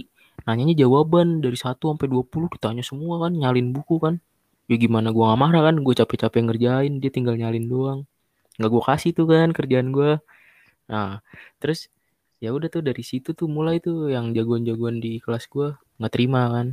nanyanya 0.49 0.75
jawaban 0.81 1.39
dari 1.39 1.57
1 1.57 1.77
sampai 1.79 2.07
20 2.09 2.51
ditanya 2.51 2.83
semua 2.83 3.21
kan, 3.23 3.31
nyalin 3.37 3.69
buku 3.71 4.01
kan. 4.01 4.17
Ya 4.65 4.75
gimana 4.81 5.13
gua 5.13 5.33
nggak 5.33 5.41
marah 5.45 5.61
kan, 5.69 5.75
gue 5.85 5.93
capek-capek 5.93 6.41
ngerjain, 6.49 6.93
dia 6.97 7.11
tinggal 7.13 7.37
nyalin 7.37 7.65
doang. 7.69 7.99
Nggak 8.57 8.69
gue 8.73 8.83
kasih 8.89 9.11
tuh 9.13 9.25
kan 9.29 9.49
kerjaan 9.53 9.93
gua. 9.93 10.19
Nah, 10.89 11.21
terus 11.61 11.89
ya 12.41 12.51
udah 12.53 12.67
tuh 12.69 12.81
dari 12.81 13.03
situ 13.05 13.33
tuh 13.37 13.47
mulai 13.49 13.77
tuh 13.81 14.09
yang 14.09 14.33
jagoan-jagoan 14.33 14.99
di 15.01 15.21
kelas 15.21 15.45
gua 15.49 15.77
nggak 16.01 16.11
terima 16.13 16.41
kan. 16.49 16.67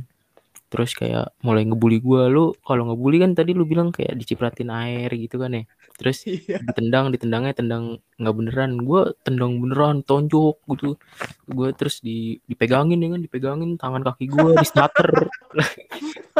Terus 0.73 0.97
kayak 0.97 1.37
mulai 1.45 1.69
ngebully 1.69 2.01
gua. 2.01 2.33
Lu 2.33 2.57
kalau 2.65 2.89
ngebully 2.89 3.21
kan 3.21 3.37
tadi 3.37 3.53
lu 3.53 3.69
bilang 3.69 3.93
kayak 3.93 4.17
dicipratin 4.17 4.73
air 4.73 5.13
gitu 5.13 5.37
kan 5.37 5.53
ya. 5.53 5.69
Terus 6.01 6.25
Iya. 6.33 6.65
ditendang, 6.65 7.13
ditendangnya 7.13 7.53
tendang 7.53 8.01
nggak 8.17 8.33
beneran. 8.33 8.81
Gua 8.81 9.13
tendang 9.21 9.61
beneran, 9.61 10.01
tonjok 10.01 10.65
gitu. 10.73 10.97
Gue 11.45 11.69
terus 11.77 12.01
di 12.01 12.41
dipegangin 12.49 13.05
ya 13.05 13.13
kan, 13.13 13.21
dipegangin 13.21 13.77
tangan 13.77 14.01
kaki 14.01 14.25
gua 14.33 14.57
di 14.57 14.65
starter. 14.65 15.29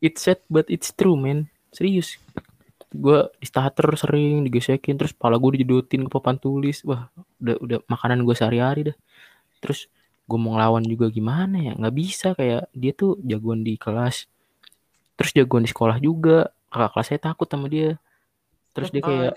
It's 0.00 0.24
sad 0.24 0.40
but 0.48 0.64
it's 0.72 0.96
true, 0.96 1.18
man. 1.18 1.52
Serius. 1.76 2.16
Gue 2.90 3.28
di 3.38 3.46
starter 3.46 3.86
sering 4.00 4.42
digesekin 4.48 4.98
terus 4.98 5.12
pala 5.12 5.36
gue 5.36 5.60
dijedotin 5.60 6.08
ke 6.08 6.10
papan 6.10 6.40
tulis. 6.40 6.80
Wah, 6.88 7.12
udah 7.38 7.56
udah 7.60 7.78
makanan 7.84 8.24
gue 8.24 8.32
sehari-hari 8.32 8.80
dah. 8.90 8.96
Terus 9.60 9.92
gue 10.30 10.38
mau 10.38 10.54
ngelawan 10.54 10.84
juga 10.86 11.10
gimana 11.10 11.58
ya? 11.58 11.72
Nggak 11.74 11.94
bisa 11.98 12.28
kayak 12.38 12.70
dia 12.70 12.92
tuh 12.94 13.18
jagoan 13.26 13.66
di 13.66 13.74
kelas. 13.74 14.30
Terus 15.18 15.30
jagoan 15.34 15.66
di 15.66 15.70
sekolah 15.74 15.98
juga. 15.98 16.54
Kakak 16.70 16.90
kelas 16.94 17.06
saya 17.10 17.20
takut 17.20 17.48
sama 17.50 17.66
dia. 17.66 17.98
Terus 18.70 18.94
dia 18.94 19.02
kayak 19.02 19.32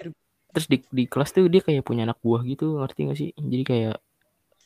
terus 0.53 0.67
di 0.69 0.77
di 0.93 1.03
kelas 1.09 1.33
tuh 1.33 1.49
dia 1.49 1.65
kayak 1.65 1.81
punya 1.81 2.05
anak 2.05 2.21
buah 2.21 2.45
gitu, 2.45 2.77
ngerti 2.77 2.99
gak 3.09 3.17
sih? 3.17 3.29
Jadi 3.33 3.63
kayak 3.65 3.95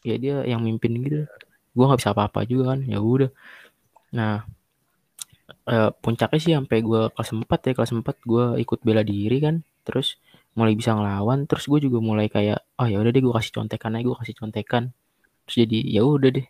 ya 0.03 0.15
dia 0.19 0.35
yang 0.43 0.59
mimpin 0.67 0.99
gitu. 0.99 1.23
Gue 1.71 1.85
nggak 1.87 1.99
bisa 2.03 2.11
apa-apa 2.11 2.43
juga 2.43 2.75
kan. 2.75 2.83
Ya 2.83 2.99
udah. 2.99 3.31
Nah, 4.11 4.43
eh, 5.67 5.91
puncaknya 6.03 6.39
sih 6.43 6.53
sampai 6.55 6.77
gue 6.83 7.01
kelas 7.13 7.29
4 7.35 7.59
ya 7.67 7.73
kelas 7.77 7.91
4 7.95 8.17
gue 8.23 8.45
ikut 8.63 8.79
bela 8.83 9.03
diri 9.03 9.37
kan 9.39 9.55
terus 9.87 10.19
mulai 10.57 10.73
bisa 10.75 10.91
ngelawan 10.97 11.45
terus 11.47 11.69
gue 11.71 11.79
juga 11.85 11.99
mulai 12.03 12.27
kayak 12.27 12.59
oh 12.81 12.87
ya 12.89 12.97
udah 12.99 13.11
deh 13.13 13.23
gue 13.23 13.33
kasih 13.35 13.53
contekan 13.61 13.95
aja 13.95 14.03
gue 14.09 14.17
kasih 14.19 14.35
contekan 14.41 14.83
terus 15.47 15.63
jadi 15.63 15.79
ya 15.87 16.03
udah 16.03 16.35
deh 16.35 16.47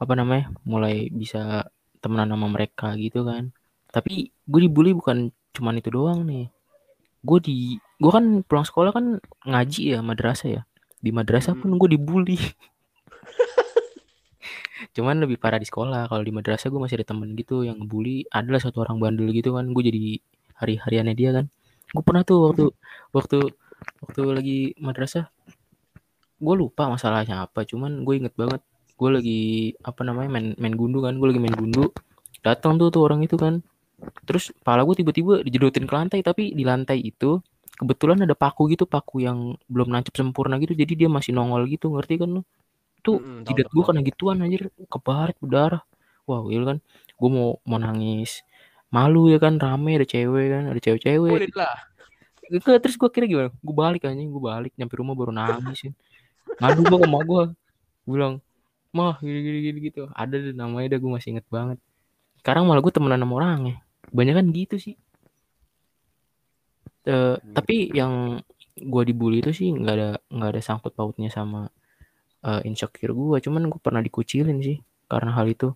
apa 0.00 0.12
namanya 0.16 0.48
mulai 0.64 1.12
bisa 1.12 1.68
temenan 2.00 2.32
sama 2.32 2.48
mereka 2.48 2.96
gitu 2.96 3.28
kan. 3.28 3.52
Tapi 3.92 4.32
gue 4.32 4.60
dibully 4.64 4.96
bukan 4.96 5.28
cuman 5.52 5.82
itu 5.82 5.92
doang 5.92 6.24
nih. 6.24 6.48
Gue 7.20 7.38
di 7.42 7.76
gue 7.76 8.10
kan 8.10 8.40
pulang 8.48 8.64
sekolah 8.64 8.90
kan 8.96 9.20
ngaji 9.44 9.82
ya 9.96 10.00
madrasah 10.00 10.48
ya. 10.48 10.62
Di 11.00 11.12
madrasah 11.12 11.52
pun 11.52 11.76
gue 11.76 11.88
dibully. 11.96 12.40
Cuman 14.96 15.20
lebih 15.20 15.36
parah 15.36 15.60
di 15.60 15.68
sekolah. 15.68 16.08
Kalau 16.08 16.24
di 16.24 16.32
madrasah 16.32 16.72
gue 16.72 16.80
masih 16.80 17.00
ada 17.00 17.12
temen 17.12 17.36
gitu 17.36 17.64
yang 17.64 17.80
ngebully. 17.80 18.24
Adalah 18.32 18.60
satu 18.60 18.84
orang 18.84 19.00
bandel 19.00 19.28
gitu 19.36 19.56
kan. 19.56 19.68
Gue 19.72 19.84
jadi 19.84 20.20
hari 20.56 20.80
hariannya 20.80 21.14
dia 21.16 21.30
kan. 21.36 21.48
Gue 21.92 22.04
pernah 22.04 22.24
tuh 22.24 22.52
waktu 22.52 22.64
waktu 23.12 23.38
waktu 24.04 24.20
lagi 24.28 24.58
madrasah 24.80 25.28
gue 26.40 26.54
lupa 26.56 26.88
masalahnya 26.88 27.44
apa 27.44 27.68
cuman 27.68 28.02
gue 28.02 28.14
inget 28.16 28.32
banget 28.32 28.64
gue 29.00 29.10
lagi 29.12 29.40
apa 29.80 30.04
namanya 30.04 30.28
main 30.28 30.46
main 30.60 30.74
gundu 30.76 31.00
kan 31.00 31.16
gue 31.16 31.28
lagi 31.32 31.40
main 31.40 31.56
gundu. 31.56 31.88
Datang 32.44 32.76
tuh 32.76 32.92
tuh 32.92 33.08
orang 33.08 33.24
itu 33.24 33.36
kan. 33.40 33.64
Terus 34.28 34.52
pala 34.60 34.84
gue 34.84 34.92
tiba-tiba 34.96 35.40
dijedotin 35.40 35.88
ke 35.88 35.92
lantai 35.96 36.20
tapi 36.20 36.52
di 36.52 36.64
lantai 36.68 37.00
itu 37.00 37.40
kebetulan 37.80 38.20
ada 38.24 38.36
paku 38.36 38.68
gitu 38.68 38.84
paku 38.84 39.24
yang 39.24 39.56
belum 39.72 39.88
nancep 39.88 40.12
sempurna 40.12 40.60
gitu 40.60 40.76
jadi 40.76 40.92
dia 41.04 41.08
masih 41.08 41.32
nongol 41.32 41.64
gitu 41.64 41.88
ngerti 41.96 42.20
kan 42.20 42.28
lu? 42.28 42.42
Tuh 43.00 43.16
tahu, 43.16 43.44
jidat 43.48 43.68
gue 43.72 43.82
kena 43.88 44.00
gituan 44.04 44.36
anjir. 44.44 44.68
Kebaret 44.84 45.36
berdarah. 45.40 45.80
Wah 46.28 46.44
iya 46.52 46.60
kan. 46.68 46.78
Gue 47.16 47.30
mau 47.32 47.56
mau 47.64 47.80
nangis. 47.80 48.44
Malu 48.92 49.32
ya 49.32 49.40
kan 49.40 49.56
rame 49.56 49.96
ada 49.96 50.04
cewek 50.04 50.46
kan 50.52 50.68
ada 50.68 50.80
cewek-cewek. 50.80 51.48
Terus 52.84 52.94
gue 53.00 53.08
kira 53.08 53.24
gimana? 53.24 53.48
Gue 53.64 53.72
balik 53.76 54.04
anjing 54.04 54.28
gue 54.28 54.44
balik. 54.44 54.72
Nyampe 54.76 55.00
rumah 55.00 55.16
baru 55.16 55.32
nangis 55.32 55.88
ya. 55.88 55.92
Ngadu 56.60 56.80
gue 56.86 56.98
emak 57.06 57.22
gue 57.24 57.42
Gua 58.04 58.14
bilang 58.16 58.34
mah 58.90 59.22
gini 59.22 59.40
gini 59.46 59.58
gini 59.62 59.78
gitu. 59.86 60.10
Ada 60.10 60.50
deh 60.50 60.54
namanya 60.56 60.96
dah 60.96 60.98
gue 60.98 61.10
masih 61.14 61.38
inget 61.38 61.46
banget. 61.46 61.78
Sekarang 62.42 62.66
malah 62.66 62.82
gue 62.82 62.90
temenan 62.90 63.22
sama 63.22 63.34
orang 63.38 63.60
ya. 63.70 63.76
Banyak 64.10 64.34
kan 64.34 64.46
gitu 64.50 64.76
sih. 64.82 64.96
Eh, 67.06 67.36
tapi 67.54 67.94
yang 67.94 68.42
gue 68.80 69.02
dibully 69.06 69.44
itu 69.44 69.52
sih 69.54 69.68
nggak 69.72 69.94
ada 69.94 70.10
nggak 70.26 70.50
ada 70.56 70.60
sangkut 70.60 70.92
pautnya 70.96 71.30
sama 71.30 71.70
eh, 72.44 72.60
insecure 72.66 73.12
gue 73.12 73.36
cuman 73.44 73.68
gue 73.68 73.80
pernah 73.80 74.02
dikucilin 74.02 74.58
sih 74.58 74.82
karena 75.06 75.30
hal 75.38 75.46
itu. 75.46 75.70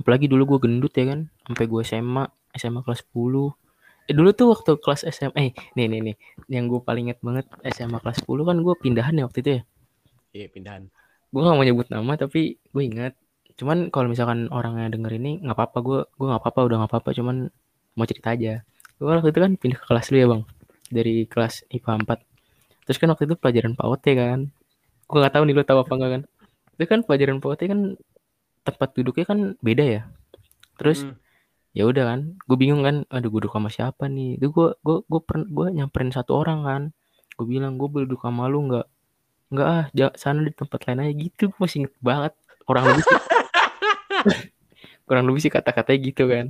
Apalagi 0.00 0.32
dulu 0.32 0.56
gue 0.56 0.58
gendut 0.64 0.96
ya 0.96 1.12
kan 1.12 1.28
sampai 1.44 1.64
gue 1.68 1.82
SMA 1.84 2.24
SMA 2.56 2.80
kelas 2.80 3.04
10 3.12 3.67
eh, 4.08 4.14
dulu 4.18 4.30
tuh 4.38 4.46
waktu 4.54 4.70
kelas 4.82 5.02
SMA 5.16 5.40
eh 5.48 5.52
nih 5.76 5.86
nih 5.92 6.00
nih. 6.06 6.16
Yang 6.54 6.64
gue 6.72 6.80
paling 6.88 7.04
inget 7.10 7.20
banget 7.26 7.46
SMA 7.74 7.98
kelas 8.02 8.18
10 8.24 8.42
kan 8.48 8.56
gue 8.66 8.74
pindahan 8.84 9.14
ya 9.18 9.24
waktu 9.28 9.38
itu 9.44 9.50
ya? 9.58 9.62
Iya, 10.36 10.46
pindahan. 10.52 10.84
gue 11.28 11.40
gak 11.44 11.56
mau 11.60 11.66
nyebut 11.66 11.88
nama 11.92 12.12
tapi 12.16 12.56
gue 12.72 12.82
ingat. 12.88 13.12
Cuman 13.60 13.92
kalau 13.92 14.08
misalkan 14.08 14.48
orangnya 14.48 14.88
denger 14.94 15.12
ini 15.20 15.44
nggak 15.44 15.56
apa-apa 15.56 15.78
gue 15.84 16.00
gue 16.16 16.26
nggak 16.30 16.40
apa-apa 16.40 16.60
udah 16.68 16.76
nggak 16.80 16.90
apa-apa 16.94 17.10
cuman 17.18 17.36
mau 17.98 18.06
cerita 18.08 18.32
aja. 18.32 18.64
Gue 18.96 19.12
waktu 19.12 19.30
itu 19.34 19.40
kan 19.44 19.52
pindah 19.60 19.78
ke 19.82 19.86
kelas 19.90 20.06
lu 20.12 20.16
ya 20.22 20.26
bang. 20.32 20.42
Dari 20.88 21.14
kelas 21.28 21.54
IPA 21.68 21.92
4 22.04 22.18
terus 22.88 22.96
kan 22.96 23.08
waktu 23.12 23.28
itu 23.28 23.36
pelajaran 23.36 23.72
PAUD 23.76 24.00
ya 24.08 24.14
kan? 24.16 24.40
Gue 25.08 25.16
nggak 25.20 25.34
tahu 25.36 25.42
nih 25.44 25.54
lu 25.58 25.62
tahu 25.68 25.78
apa 25.84 25.92
enggak 26.00 26.10
kan? 26.16 26.22
Itu 26.80 26.84
kan 26.88 27.00
pelajaran 27.04 27.36
PAUD 27.44 27.60
kan 27.68 27.80
tempat 28.64 28.88
duduknya 28.96 29.24
kan 29.28 29.38
beda 29.60 29.84
ya? 29.84 30.02
Terus 30.80 31.04
Mm. 31.04 31.14
Ya 31.76 31.84
udah 31.84 32.04
kan 32.10 32.20
gue 32.48 32.56
bingung 32.56 32.82
kan 32.82 32.96
aduh 33.12 33.28
gue 33.28 33.40
duduk 33.44 33.54
sama 33.54 33.70
siapa 33.72 34.08
nih? 34.08 34.40
Itu 34.40 34.50
gue 34.56 34.68
gue 34.80 34.96
gue 35.04 35.20
pernah 35.22 35.46
gue 35.46 35.66
nyamperin 35.78 36.10
satu 36.14 36.32
orang 36.40 36.60
kan. 36.64 36.82
Gue 37.36 37.46
bilang 37.46 37.76
gue 37.80 37.88
boleh 37.88 38.04
duduk 38.08 38.22
sama 38.24 38.48
lu 38.50 38.66
nggak? 38.68 38.86
Nggak 39.52 39.66
ah 39.68 39.84
sana 40.18 40.40
di 40.44 40.52
tempat 40.52 40.80
lain 40.88 40.98
aja. 41.04 41.12
Gitu 41.14 41.42
gue 41.52 41.58
masih 41.60 41.86
inget 41.86 41.94
banget 42.00 42.32
kurang 42.66 42.84
lebih 42.88 43.04
sih. 43.04 43.20
Kurang 45.08 45.24
lebih 45.24 45.40
sih 45.40 45.48
kata-katanya 45.48 45.98
gitu 46.04 46.28
kan. 46.28 46.46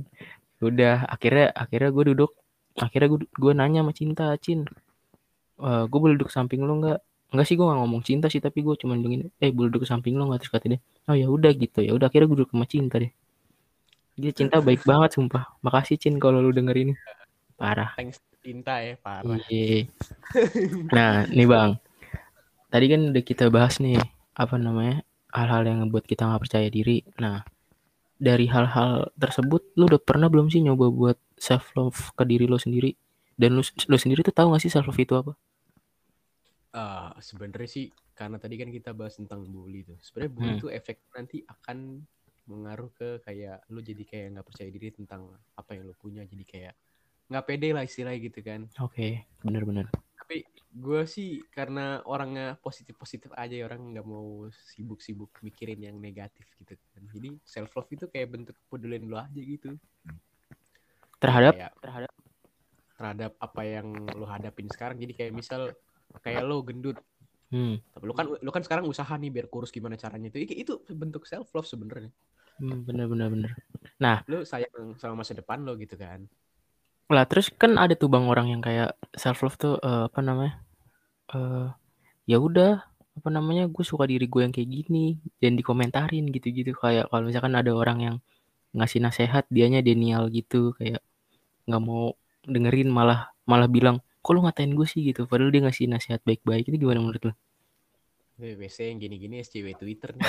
Udah 0.59 1.07
akhirnya 1.07 1.47
akhirnya 1.55 1.89
gue 1.95 2.05
duduk. 2.11 2.31
Akhirnya 2.75 3.07
gue 3.11 3.19
gue 3.23 3.51
nanya 3.55 3.79
sama 3.83 3.93
cinta 3.95 4.25
cin 4.43 4.67
eh 5.59 5.83
gue 5.91 5.99
boleh 5.99 6.15
duduk 6.19 6.31
samping 6.31 6.63
lu 6.63 6.79
nggak? 6.83 6.99
Enggak 7.31 7.45
sih 7.47 7.55
gue 7.59 7.65
gak 7.67 7.79
ngomong 7.79 8.01
cinta 8.03 8.25
sih 8.31 8.41
tapi 8.41 8.65
gue 8.65 8.75
cuma 8.79 8.97
bilangin 8.97 9.29
eh 9.43 9.51
boleh 9.53 9.69
duduk 9.71 9.87
samping 9.87 10.15
lo 10.19 10.27
nggak? 10.27 10.39
Terus 10.43 10.51
kata 10.55 10.65
dia 10.71 10.79
oh 11.07 11.15
ya 11.15 11.27
udah 11.31 11.51
gitu. 11.55 11.79
Ya 11.83 11.91
udah 11.95 12.07
akhirnya 12.11 12.27
gue 12.31 12.37
duduk 12.43 12.51
sama 12.51 12.65
cinta 12.67 12.95
deh 12.99 13.11
dia 14.19 14.31
cinta 14.35 14.59
baik 14.59 14.83
banget 14.83 15.15
sumpah 15.15 15.47
makasih 15.63 15.95
cin 15.95 16.19
kalau 16.19 16.43
lu 16.43 16.51
denger 16.51 16.75
ini 16.75 16.93
parah 17.55 17.95
Thanks 17.95 18.19
cinta 18.49 18.79
ya, 18.79 18.95
parah. 18.99 19.37
Iya. 19.51 19.87
Nah, 20.95 21.27
nih 21.27 21.47
Bang. 21.47 21.77
Tadi 22.69 22.85
kan 22.89 23.01
udah 23.13 23.23
kita 23.25 23.45
bahas 23.49 23.81
nih, 23.81 23.99
apa 24.33 24.55
namanya? 24.55 25.03
Hal-hal 25.29 25.61
yang 25.67 25.85
ngebuat 25.85 26.05
kita 26.09 26.25
nggak 26.25 26.43
percaya 26.49 26.67
diri. 26.71 27.05
Nah, 27.21 27.45
dari 28.17 28.49
hal-hal 28.49 29.13
tersebut 29.15 29.77
lu 29.77 29.85
udah 29.85 30.01
pernah 30.01 30.27
belum 30.27 30.49
sih 30.49 30.65
nyoba 30.65 30.89
buat 30.89 31.17
self 31.37 31.73
love 31.77 31.99
ke 32.17 32.23
diri 32.25 32.49
lo 32.49 32.57
sendiri? 32.57 32.93
Dan 33.39 33.55
lu, 33.55 33.63
lu 33.63 33.97
sendiri 33.97 34.19
tuh 34.25 34.35
tahu 34.35 34.51
gak 34.51 34.67
sih 34.67 34.71
self 34.73 34.89
love 34.89 34.99
itu 34.99 35.15
apa? 35.15 35.31
Uh, 36.69 37.09
sebenarnya 37.23 37.69
sih 37.69 37.85
karena 38.13 38.35
tadi 38.35 38.59
kan 38.59 38.69
kita 38.69 38.91
bahas 38.91 39.15
tentang 39.15 39.47
bully 39.47 39.87
tuh. 39.87 39.97
Sebenarnya 40.03 40.31
bully 40.33 40.51
hmm. 40.57 40.61
tuh 40.61 40.69
efek 40.73 40.97
nanti 41.15 41.41
akan 41.47 42.03
mengaruh 42.49 42.89
ke 42.97 43.21
kayak 43.21 43.61
lu 43.69 43.79
jadi 43.85 44.03
kayak 44.03 44.27
nggak 44.33 44.47
percaya 44.49 44.69
diri 44.73 44.89
tentang 44.89 45.29
apa 45.53 45.77
yang 45.77 45.85
lu 45.85 45.93
punya. 45.93 46.25
Jadi 46.25 46.43
kayak 46.43 46.73
nggak 47.29 47.45
pede 47.45 47.69
lah 47.71 47.85
istilahnya 47.85 48.19
gitu 48.25 48.39
kan. 48.41 48.65
Oke 48.81 48.89
okay, 48.89 49.11
bener-bener 49.45 49.85
tapi 50.29 50.45
gue 50.69 51.01
sih 51.09 51.41
karena 51.49 52.05
orangnya 52.05 52.53
positif 52.61 52.93
positif 52.93 53.33
aja 53.33 53.49
ya 53.49 53.65
orang 53.65 53.97
nggak 53.97 54.05
mau 54.05 54.45
sibuk-sibuk 54.53 55.33
mikirin 55.41 55.81
yang 55.89 55.97
negatif 55.97 56.45
gitu 56.53 56.77
kan. 56.77 57.01
Jadi 57.09 57.33
self 57.41 57.73
love 57.73 57.89
itu 57.89 58.05
kayak 58.05 58.29
bentuk 58.29 58.53
kepedulian 58.53 59.09
lo 59.09 59.17
aja 59.17 59.41
gitu. 59.41 59.73
Terhadap? 61.17 61.57
Kayak, 61.57 61.73
terhadap? 61.81 62.11
terhadap 62.93 63.31
apa 63.41 63.61
yang 63.65 63.89
lo 64.13 64.29
hadapin 64.29 64.69
sekarang. 64.69 65.01
Jadi 65.01 65.17
kayak 65.17 65.33
misal 65.33 65.73
kayak 66.21 66.45
lo 66.45 66.61
gendut. 66.61 67.01
Hmm. 67.49 67.81
tapi 67.89 68.05
lo 68.05 68.13
kan 68.13 68.29
lo 68.29 68.51
kan 68.53 68.61
sekarang 68.61 68.85
usaha 68.85 69.09
nih 69.17 69.33
biar 69.33 69.49
kurus 69.49 69.73
gimana 69.73 69.97
caranya 69.97 70.29
itu. 70.29 70.45
Itu 70.53 70.85
bentuk 70.93 71.25
self 71.25 71.49
love 71.57 71.65
sebenarnya 71.65 72.13
hmm, 72.59 72.85
bener 72.85 73.05
bener 73.07 73.27
bener. 73.31 73.51
Nah. 73.99 74.23
Lo 74.27 74.43
sayang 74.43 74.95
sama 74.99 75.23
masa 75.23 75.33
depan 75.35 75.63
lo 75.63 75.75
gitu 75.79 75.95
kan? 75.95 76.27
Lah 77.09 77.25
terus 77.25 77.49
kan 77.49 77.79
ada 77.79 77.97
tuh 77.97 78.11
bang 78.11 78.29
orang 78.29 78.53
yang 78.53 78.61
kayak 78.61 78.93
self 79.17 79.41
love 79.41 79.57
tuh 79.57 79.75
uh, 79.81 80.11
apa 80.11 80.19
namanya? 80.21 80.61
Uh, 81.31 81.71
ya 82.29 82.37
udah 82.37 82.85
apa 83.19 83.29
namanya 83.33 83.67
gue 83.67 83.83
suka 83.83 84.07
diri 84.07 84.29
gue 84.29 84.41
yang 84.45 84.53
kayak 84.55 84.69
gini 84.69 85.19
dan 85.41 85.57
dikomentarin 85.57 86.29
gitu-gitu. 86.29 86.77
Kayak 86.77 87.09
kalau 87.09 87.27
misalkan 87.27 87.57
ada 87.57 87.71
orang 87.73 87.99
yang 87.99 88.15
ngasih 88.77 89.01
nasehat 89.01 89.49
dianya 89.49 89.81
denial 89.81 90.29
gitu 90.29 90.77
kayak 90.77 91.01
nggak 91.65 91.81
mau 91.81 92.13
dengerin 92.45 92.89
malah 92.93 93.33
malah 93.49 93.65
bilang 93.65 93.97
kok 94.21 94.31
lu 94.37 94.45
ngatain 94.45 94.77
gue 94.77 94.87
sih? 94.87 95.01
gitu. 95.01 95.25
Padahal 95.25 95.49
dia 95.49 95.65
ngasih 95.65 95.89
nasihat 95.89 96.21
baik-baik. 96.21 96.69
Itu 96.69 96.77
gimana 96.77 97.01
menurut 97.01 97.33
lo? 97.33 97.33
WC 98.39 98.95
yang 98.95 99.03
gini-gini 99.03 99.43
SCW 99.43 99.75
Twitter 99.75 100.15
nih. 100.15 100.23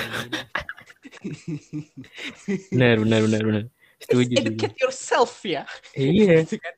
Benar 2.72 2.96
benar 3.00 3.20
benar 3.26 3.42
benar. 3.42 3.64
Setuju. 4.00 4.34
Educate 4.40 4.74
juga. 4.76 4.82
yourself 4.88 5.32
ya. 5.44 5.62
Iya. 5.92 6.40
gitu 6.44 6.56
kan. 6.56 6.74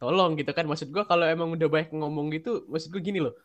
Tolong 0.00 0.32
gitu 0.40 0.50
kan 0.56 0.64
maksud 0.66 0.88
gue 0.90 1.04
kalau 1.04 1.28
emang 1.28 1.52
udah 1.54 1.68
banyak 1.68 1.92
ngomong 1.92 2.32
gitu 2.34 2.66
maksud 2.66 2.90
gue 2.90 3.02
gini 3.02 3.20
loh. 3.22 3.36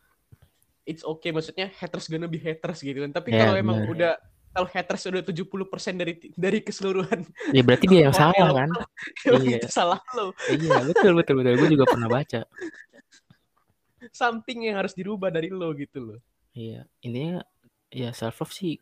It's 0.85 1.01
okay 1.01 1.33
maksudnya 1.33 1.73
haters 1.77 2.09
gonna 2.09 2.29
be 2.29 2.41
haters 2.41 2.81
gitu 2.81 3.05
kan. 3.05 3.11
Tapi 3.13 3.33
yeah, 3.33 3.49
kalau 3.49 3.55
emang 3.57 3.77
bener. 3.85 3.93
udah 3.93 4.13
kalau 4.55 4.71
haters 4.71 5.03
udah 5.11 5.19
70% 5.19 5.99
dari 5.99 6.13
dari 6.31 6.59
keseluruhan. 6.63 7.27
Ya 7.51 7.59
berarti 7.59 7.85
dia 7.91 8.07
yang 8.07 8.15
salah 8.15 8.55
kan? 8.55 8.69
iya. 9.43 9.59
Itu 9.59 9.67
salah 9.67 9.99
lo. 10.15 10.31
iya, 10.47 10.79
betul 10.87 11.11
betul 11.19 11.43
betul. 11.43 11.53
Gue 11.59 11.69
juga 11.75 11.85
pernah 11.91 12.07
baca. 12.07 12.47
Something 14.23 14.71
yang 14.71 14.79
harus 14.79 14.95
dirubah 14.95 15.27
dari 15.27 15.51
lo 15.51 15.75
gitu 15.75 15.99
loh. 15.99 16.19
Iya, 16.55 16.87
intinya 17.03 17.43
ya 17.91 18.09
self 18.11 18.41
love 18.41 18.53
sih 18.53 18.75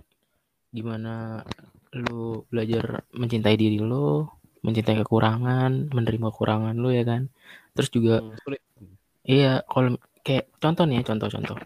gimana 0.74 1.44
lu 1.94 2.42
belajar 2.50 3.06
mencintai 3.14 3.54
diri 3.54 3.78
lu, 3.78 4.26
mencintai 4.66 4.98
kekurangan, 5.06 5.94
menerima 5.94 6.28
kekurangan 6.34 6.74
lu 6.74 6.90
ya 6.90 7.06
kan. 7.06 7.30
Terus 7.78 7.90
juga 7.94 8.16
hmm, 8.22 8.64
Iya, 9.24 9.64
kalau 9.72 9.96
kayak 10.20 10.52
contoh 10.60 10.84
nih 10.84 11.00
ya, 11.00 11.04
contoh-contoh. 11.08 11.58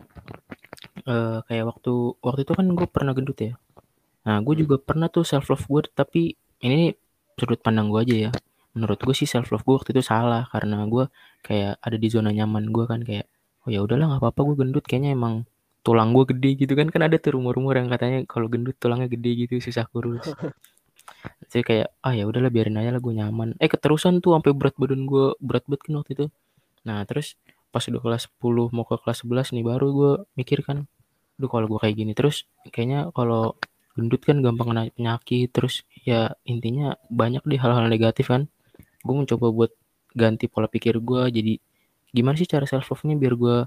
Uh, 1.08 1.40
kayak 1.50 1.66
waktu 1.74 1.94
waktu 2.22 2.42
itu 2.46 2.54
kan 2.54 2.66
gue 2.78 2.88
pernah 2.92 3.14
gendut 3.18 3.40
ya. 3.42 3.54
Nah, 4.30 4.38
gue 4.46 4.56
juga 4.62 4.78
pernah 4.78 5.10
tuh 5.10 5.26
self 5.26 5.50
love 5.50 5.66
gue, 5.66 5.82
tapi 5.90 6.22
ini 6.62 6.94
sudut 7.34 7.58
pandang 7.66 7.90
gue 7.90 8.02
aja 8.06 8.16
ya. 8.30 8.32
Menurut 8.78 9.00
gue 9.02 9.16
sih 9.18 9.26
self 9.26 9.50
love 9.50 9.66
gue 9.66 9.74
waktu 9.74 9.90
itu 9.98 10.04
salah 10.06 10.46
karena 10.54 10.86
gue 10.86 11.10
kayak 11.42 11.82
ada 11.82 11.98
di 11.98 12.08
zona 12.14 12.30
nyaman 12.30 12.70
gue 12.70 12.86
kan 12.86 13.02
kayak 13.02 13.26
oh 13.66 13.70
ya 13.74 13.82
udahlah 13.82 14.06
nggak 14.06 14.22
apa-apa 14.22 14.40
gue 14.54 14.56
gendut 14.62 14.86
kayaknya 14.86 15.18
emang 15.18 15.50
tulang 15.88 16.12
gue 16.12 16.28
gede 16.36 16.68
gitu 16.68 16.74
kan 16.76 16.92
kan 16.92 17.08
ada 17.08 17.16
tuh 17.16 17.40
rumor-rumor 17.40 17.80
yang 17.80 17.88
katanya 17.88 18.28
kalau 18.28 18.52
gendut 18.52 18.76
tulangnya 18.76 19.08
gede 19.08 19.48
gitu 19.48 19.64
susah 19.64 19.88
kurus. 19.88 20.28
Saya 21.48 21.64
kayak 21.64 21.88
ah 22.04 22.12
ya 22.12 22.28
udahlah 22.28 22.52
biarin 22.52 22.76
aja 22.76 22.92
lah 22.92 23.00
gue 23.00 23.14
nyaman. 23.16 23.56
Eh 23.64 23.72
keterusan 23.72 24.20
tuh 24.20 24.36
sampai 24.36 24.52
berat 24.52 24.76
badan 24.76 25.08
gue 25.08 25.40
berat 25.40 25.64
banget 25.64 25.82
kan 25.88 25.94
waktu 26.04 26.12
itu. 26.20 26.26
Nah 26.84 27.08
terus 27.08 27.40
pas 27.72 27.80
udah 27.88 28.02
kelas 28.04 28.28
10 28.28 28.76
mau 28.76 28.84
ke 28.84 29.00
kelas 29.00 29.24
11 29.24 29.56
nih 29.56 29.64
baru 29.64 29.88
gue 29.96 30.12
mikir 30.36 30.60
kan 30.68 30.88
Duh 31.40 31.48
kalau 31.48 31.70
gue 31.72 31.80
kayak 31.80 31.96
gini 31.96 32.12
terus 32.18 32.50
kayaknya 32.74 33.14
kalau 33.16 33.56
gendut 33.96 34.22
kan 34.28 34.44
gampang 34.44 34.68
kena 34.76 34.84
penyakit. 34.92 35.48
Terus 35.56 35.88
ya 36.04 36.36
intinya 36.44 37.00
banyak 37.08 37.48
deh 37.48 37.60
hal-hal 37.64 37.88
negatif 37.88 38.28
kan. 38.28 38.52
Gue 39.08 39.16
mencoba 39.16 39.48
buat 39.56 39.72
ganti 40.12 40.52
pola 40.52 40.68
pikir 40.68 41.00
gue 41.00 41.32
jadi 41.32 41.54
gimana 42.12 42.36
sih 42.36 42.50
cara 42.50 42.66
self 42.66 42.90
love 42.90 43.04
nya 43.06 43.16
biar 43.16 43.34
gue 43.38 43.58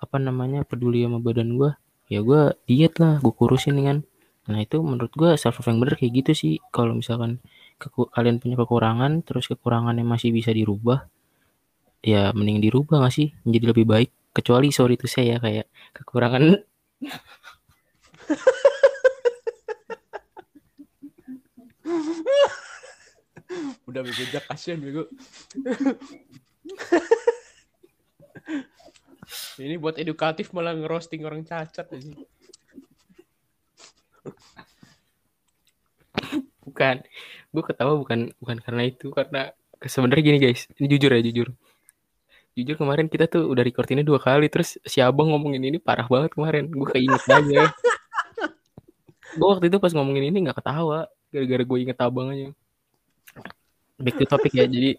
apa 0.00 0.16
namanya 0.20 0.64
peduli 0.66 1.04
sama 1.04 1.20
badan 1.20 1.56
gue 1.56 1.72
ya 2.12 2.20
gue 2.20 2.52
diet 2.68 3.00
lah 3.00 3.20
gue 3.20 3.32
kurusin 3.32 3.80
kan. 3.80 4.04
Nah 4.44 4.60
itu 4.60 4.76
menurut 4.84 5.12
gue 5.16 5.30
self 5.40 5.56
love 5.60 5.68
yang 5.72 5.78
bener 5.80 5.96
kayak 5.96 6.12
gitu 6.24 6.32
sih. 6.36 6.54
Kalau 6.68 6.92
misalkan 6.96 7.40
kalian 8.12 8.40
punya 8.40 8.56
kekurangan 8.60 9.24
terus 9.24 9.48
kekurangannya 9.48 10.04
masih 10.04 10.32
bisa 10.32 10.52
dirubah 10.52 11.08
ya 12.04 12.32
mending 12.36 12.60
dirubah 12.60 13.08
gak 13.08 13.14
sih? 13.14 13.32
Menjadi 13.48 13.66
lebih 13.72 13.86
baik. 13.88 14.10
Kecuali 14.34 14.68
sorry 14.74 14.98
itu 14.98 15.06
saya 15.08 15.38
kayak 15.40 15.66
kekurangan 15.96 16.60
udah 23.84 24.00
bego 24.02 24.40
kasihan 24.50 24.82
bego 24.82 25.06
ini 29.60 29.78
buat 29.78 29.96
edukatif 29.98 30.50
malah 30.50 30.74
ngerosting 30.74 31.22
orang 31.26 31.42
cacat 31.46 31.86
aja. 31.88 32.12
bukan. 36.64 36.96
Gue 37.54 37.62
ketawa 37.62 37.94
bukan 37.94 38.34
bukan 38.42 38.56
karena 38.58 38.82
itu 38.90 39.14
karena 39.14 39.54
sebenarnya 39.78 40.22
gini 40.26 40.38
guys, 40.42 40.66
ini 40.80 40.86
jujur 40.90 41.10
ya 41.14 41.22
jujur. 41.22 41.48
Jujur 42.54 42.74
kemarin 42.78 43.06
kita 43.10 43.26
tuh 43.26 43.50
udah 43.50 43.62
record 43.62 43.86
ini 43.90 44.02
dua 44.06 44.18
kali 44.22 44.46
terus 44.50 44.78
si 44.86 45.02
Abang 45.02 45.30
ngomongin 45.30 45.62
ini 45.62 45.78
parah 45.78 46.06
banget 46.10 46.34
kemarin. 46.34 46.70
Gue 46.70 46.88
keinget 46.90 47.22
aja. 47.30 47.70
gue 49.38 49.48
waktu 49.50 49.66
itu 49.66 49.78
pas 49.82 49.90
ngomongin 49.94 50.30
ini 50.30 50.46
nggak 50.46 50.62
ketawa 50.62 51.10
gara-gara 51.34 51.62
gue 51.66 51.78
inget 51.82 51.98
abang 51.98 52.30
aja. 52.30 52.48
Back 53.98 54.14
to 54.22 54.26
topic 54.26 54.54
ya. 54.54 54.66
Jadi 54.70 54.98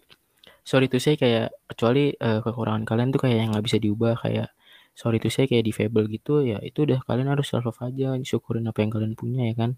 sorry 0.66 0.90
to 0.90 0.98
say 0.98 1.14
kayak 1.14 1.54
kecuali 1.70 2.10
uh, 2.18 2.42
kekurangan 2.42 2.82
kalian 2.82 3.14
tuh 3.14 3.22
kayak 3.22 3.38
yang 3.46 3.50
nggak 3.54 3.64
bisa 3.70 3.78
diubah 3.78 4.18
kayak 4.18 4.50
sorry 4.98 5.22
to 5.22 5.30
say 5.30 5.46
kayak 5.46 5.62
fable 5.70 6.10
gitu 6.10 6.42
ya 6.42 6.58
itu 6.58 6.82
udah 6.82 6.98
kalian 7.06 7.30
harus 7.30 7.46
self 7.46 7.62
love 7.62 7.78
aja 7.86 8.18
syukurin 8.26 8.66
apa 8.66 8.82
yang 8.82 8.90
kalian 8.90 9.14
punya 9.14 9.46
ya 9.46 9.54
kan 9.54 9.70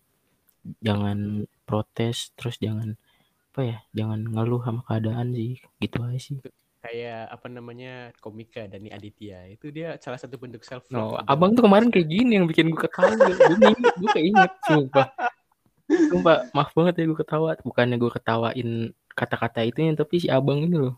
jangan 0.81 1.45
protes 1.69 2.33
terus 2.41 2.57
jangan 2.57 2.97
apa 3.53 3.61
ya 3.61 3.79
jangan 3.93 4.25
ngeluh 4.25 4.65
sama 4.65 4.81
keadaan 4.89 5.37
sih 5.37 5.61
gitu 5.77 6.01
aja 6.01 6.17
sih 6.17 6.41
kayak 6.79 7.29
apa 7.37 7.47
namanya 7.51 8.15
komika 8.23 8.65
Dani 8.65 8.89
Aditya 8.89 9.45
itu 9.51 9.69
dia 9.69 9.99
salah 9.99 10.17
satu 10.17 10.39
bentuk 10.39 10.63
self 10.63 10.87
love. 10.89 11.19
No, 11.19 11.21
abang 11.27 11.53
tuh 11.53 11.67
kemarin 11.67 11.91
kayak 11.91 12.07
gini 12.07 12.39
yang 12.39 12.47
bikin 12.47 12.71
gue 12.71 12.81
ketawa. 12.81 13.13
gue 13.19 13.75
gue 13.75 14.11
keinget 14.15 14.53
sumpah. 14.63 15.11
Sumpah, 15.91 16.47
maaf 16.55 16.71
banget 16.79 17.03
ya 17.03 17.05
gue 17.11 17.19
ketawa. 17.19 17.59
Bukannya 17.67 17.99
gue 17.99 18.13
ketawain 18.15 18.71
kata-kata 19.19 19.67
itu 19.67 19.83
yang 19.83 19.99
tapi 19.99 20.23
si 20.23 20.31
abang 20.31 20.63
ini 20.63 20.79
loh. 20.79 20.95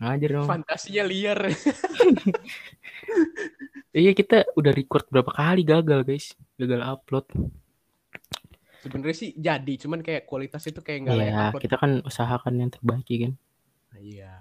Ngajar 0.00 0.40
dong. 0.40 0.48
Fantasinya 0.48 1.04
liar. 1.04 1.40
Iya 3.92 4.16
kita 4.16 4.48
udah 4.56 4.72
record 4.72 5.04
berapa 5.12 5.28
kali 5.28 5.68
gagal 5.68 6.00
guys. 6.08 6.32
Gagal 6.56 6.80
upload. 6.80 7.28
Sebenarnya 8.80 9.12
sih 9.12 9.36
jadi 9.36 9.72
cuman 9.84 10.00
kayak 10.00 10.24
kualitas 10.24 10.64
itu 10.64 10.80
kayak 10.80 11.12
nggak 11.12 11.16
iya, 11.20 11.52
kita 11.52 11.76
kan 11.76 12.00
usahakan 12.00 12.56
yang 12.56 12.70
terbaik 12.72 13.04
ya 13.04 13.18
kan 13.28 13.32
iya. 14.00 14.32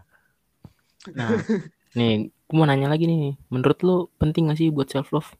Nah 1.13 1.29
nih 1.97 2.31
aku 2.47 2.53
mau 2.55 2.67
nanya 2.67 2.87
lagi 2.87 3.03
nih 3.07 3.35
menurut 3.51 3.79
lu 3.83 3.95
penting 4.15 4.47
gak 4.47 4.59
sih 4.59 4.71
buat 4.71 4.87
self 4.87 5.11
love 5.11 5.31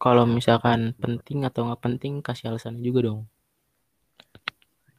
kalau 0.00 0.28
misalkan 0.28 0.92
penting 1.00 1.48
atau 1.48 1.68
nggak 1.68 1.80
penting 1.80 2.20
kasih 2.20 2.52
alasan 2.52 2.80
juga 2.80 3.08
dong 3.08 3.24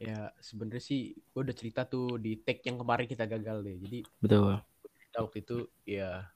ya 0.02 0.34
sebenarnya 0.42 0.82
sih 0.82 1.14
gue 1.14 1.40
udah 1.46 1.54
cerita 1.54 1.86
tuh 1.86 2.18
di 2.18 2.34
take 2.42 2.66
yang 2.66 2.82
kemarin 2.82 3.06
kita 3.06 3.22
gagal 3.30 3.62
deh. 3.62 3.76
Jadi 3.78 3.98
betul. 4.18 4.58
waktu 5.14 5.38
itu 5.44 5.56
ya 5.86 6.26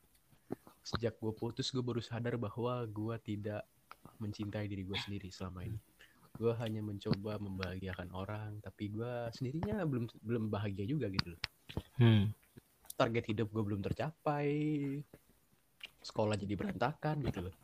sejak 0.87 1.19
gue 1.19 1.33
putus 1.35 1.75
gue 1.75 1.83
baru 1.83 1.99
sadar 1.99 2.39
bahwa 2.39 2.87
gue 2.87 3.17
tidak 3.27 3.67
mencintai 4.23 4.71
diri 4.71 4.87
gue 4.87 4.95
sendiri 5.03 5.35
selama 5.35 5.67
ini. 5.67 5.81
Gue 6.39 6.55
hanya 6.63 6.79
mencoba 6.85 7.43
membahagiakan 7.43 8.15
orang 8.15 8.63
tapi 8.63 8.95
gue 8.95 9.13
sendirinya 9.35 9.83
belum 9.83 10.07
belum 10.23 10.45
bahagia 10.47 10.87
juga 10.87 11.11
gitu 11.11 11.35
loh. 11.35 11.43
Hmm. 11.99 12.31
target 12.97 13.29
hidup 13.29 13.53
gue 13.53 13.61
belum 13.61 13.85
tercapai. 13.85 14.49
Sekolah 16.01 16.39
jadi 16.39 16.55
berantakan 16.55 17.21
gitu 17.29 17.51
loh. 17.51 17.55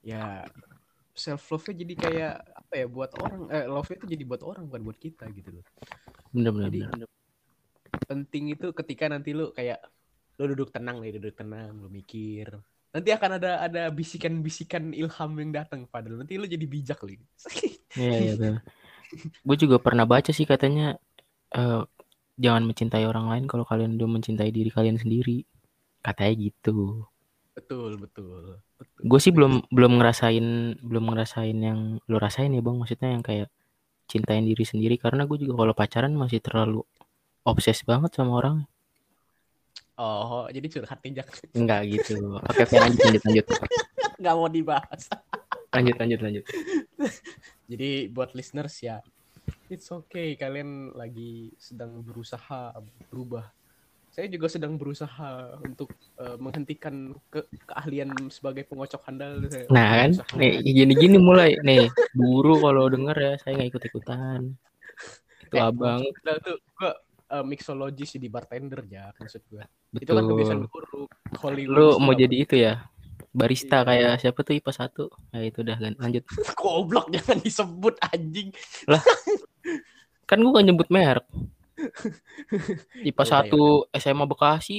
Ya 0.00 0.48
self 1.14 1.42
love 1.50 1.66
nya 1.70 1.74
jadi 1.82 1.94
kayak 1.98 2.34
apa 2.54 2.72
ya 2.74 2.86
buat 2.86 3.10
orang 3.18 3.40
eh 3.50 3.66
love 3.66 3.90
itu 3.90 4.06
jadi 4.06 4.24
buat 4.24 4.42
orang 4.46 4.64
bukan 4.70 4.82
buat 4.86 4.98
kita 4.98 5.24
gitu 5.34 5.60
loh 5.60 5.64
jadi, 6.30 6.86
bener. 6.86 7.08
penting 8.06 8.54
itu 8.54 8.70
ketika 8.70 9.10
nanti 9.10 9.34
lu 9.34 9.50
kayak 9.50 9.82
lu 10.40 10.56
duduk 10.56 10.72
tenang 10.72 11.04
nih, 11.04 11.20
duduk 11.20 11.36
tenang, 11.36 11.76
lu 11.76 11.92
mikir. 11.92 12.48
Nanti 12.90 13.10
akan 13.12 13.30
ada 13.36 13.60
ada 13.60 13.82
bisikan-bisikan 13.92 14.96
ilham 14.96 15.30
yang 15.36 15.52
datang 15.52 15.84
pada 15.84 16.08
lu. 16.08 16.16
Nanti 16.16 16.40
lu 16.40 16.48
jadi 16.48 16.64
bijak 16.64 17.02
nih. 17.04 17.20
Iya 17.90 18.18
iya 18.22 18.34
benar. 18.38 18.62
Gue 19.42 19.56
juga 19.58 19.82
pernah 19.82 20.06
baca 20.06 20.30
sih 20.30 20.46
katanya 20.46 20.94
eh, 21.50 21.82
jangan 22.38 22.62
mencintai 22.70 23.02
orang 23.02 23.26
lain 23.26 23.44
kalau 23.50 23.66
kalian 23.66 23.98
udah 23.98 24.06
mencintai 24.06 24.54
diri 24.54 24.70
kalian 24.70 24.94
sendiri. 24.94 25.42
Katanya 25.98 26.34
gitu. 26.38 27.09
Betul, 27.56 27.98
betul. 28.00 28.60
betul. 28.78 29.00
Gue 29.04 29.20
sih 29.22 29.32
belum 29.34 29.66
belum 29.70 29.92
ngerasain 30.00 30.78
belum 30.80 31.04
ngerasain 31.12 31.58
yang 31.58 32.00
lo 32.06 32.16
rasain 32.18 32.52
ya 32.52 32.62
bang. 32.62 32.76
Maksudnya 32.78 33.08
yang 33.12 33.24
kayak 33.24 33.48
cintain 34.10 34.42
diri 34.42 34.64
sendiri 34.66 34.98
karena 34.98 35.24
gue 35.24 35.38
juga 35.38 35.62
kalau 35.64 35.74
pacaran 35.74 36.12
masih 36.14 36.42
terlalu 36.42 36.82
obses 37.46 37.80
banget 37.86 38.10
sama 38.14 38.36
orang. 38.38 38.56
Oh, 40.00 40.48
jadi 40.48 40.64
curhat 40.72 41.04
nih, 41.04 41.20
Jak. 41.20 41.28
Enggak 41.52 41.84
gitu. 41.92 42.40
Oke, 42.40 42.64
oke 42.64 42.74
lanjut 42.80 43.00
lanjut 43.04 43.22
lanjut. 43.28 43.46
Nggak 44.20 44.34
mau 44.36 44.48
dibahas. 44.48 45.02
Lanjut 45.70 45.96
lanjut 46.00 46.20
lanjut. 46.24 46.44
Jadi 47.70 47.90
buat 48.10 48.34
listeners 48.34 48.74
ya, 48.82 48.98
it's 49.70 49.86
okay 49.92 50.34
kalian 50.34 50.90
lagi 50.98 51.54
sedang 51.56 52.02
berusaha 52.02 52.74
berubah. 53.12 53.48
Saya 54.10 54.26
juga 54.26 54.50
sedang 54.50 54.74
berusaha 54.74 55.54
untuk 55.62 55.86
eh, 56.18 56.34
menghentikan 56.34 57.14
ke 57.30 57.46
keahlian 57.64 58.10
sebagai 58.26 58.66
pengocok 58.66 59.00
handal. 59.06 59.38
Saya 59.46 59.70
Nah 59.70 59.86
kan, 59.86 60.10
berusaha. 60.18 60.34
nih 60.34 60.52
gini-gini 60.66 61.16
mulai 61.16 61.54
nih. 61.62 61.86
Buru 62.10 62.58
kalau 62.58 62.90
denger 62.90 63.16
ya, 63.16 63.32
saya 63.38 63.52
nggak 63.54 63.70
ikut-ikutan. 63.70 64.40
Itu 65.46 65.54
Eh, 65.54 65.62
abang, 65.62 66.02
gua 66.02 66.34
tuh 66.42 66.58
gua 66.74 66.92
eh, 67.30 67.44
mixologist 67.46 68.18
jadi 68.18 68.26
bartender 68.26 68.82
ya 68.90 69.14
maksud 69.14 69.46
gua. 69.46 69.62
Itu 69.94 70.10
kan 70.10 70.24
kebiasaan 70.26 70.60
betul. 70.66 70.70
buruk. 70.74 71.10
Hollywood 71.38 71.78
Lu 71.78 71.86
itu 71.94 72.02
mau 72.02 72.14
jadi 72.18 72.36
itu 72.36 72.54
ya? 72.58 72.74
Barista 73.30 73.86
Iya. 73.86 73.86
kayak 73.86 74.12
siapa 74.26 74.40
tuh 74.42 74.58
IPA 74.58 74.72
1? 74.74 75.04
Nah 75.30 75.40
itu 75.46 75.58
udah 75.62 75.76
lan- 75.78 75.98
lanjut. 76.02 76.24
Goblok 76.58 77.14
jangan 77.14 77.38
disebut 77.38 77.94
anjing. 78.02 78.50
Kan 80.26 80.42
gua 80.42 80.58
gak 80.58 80.66
nyebut 80.66 80.88
merek. 80.90 81.26
IPA 83.06 83.22
Ya 83.24 83.38
udah, 83.46 83.92
1 83.92 84.00
SMA 84.00 84.24
Bekasi. 84.28 84.78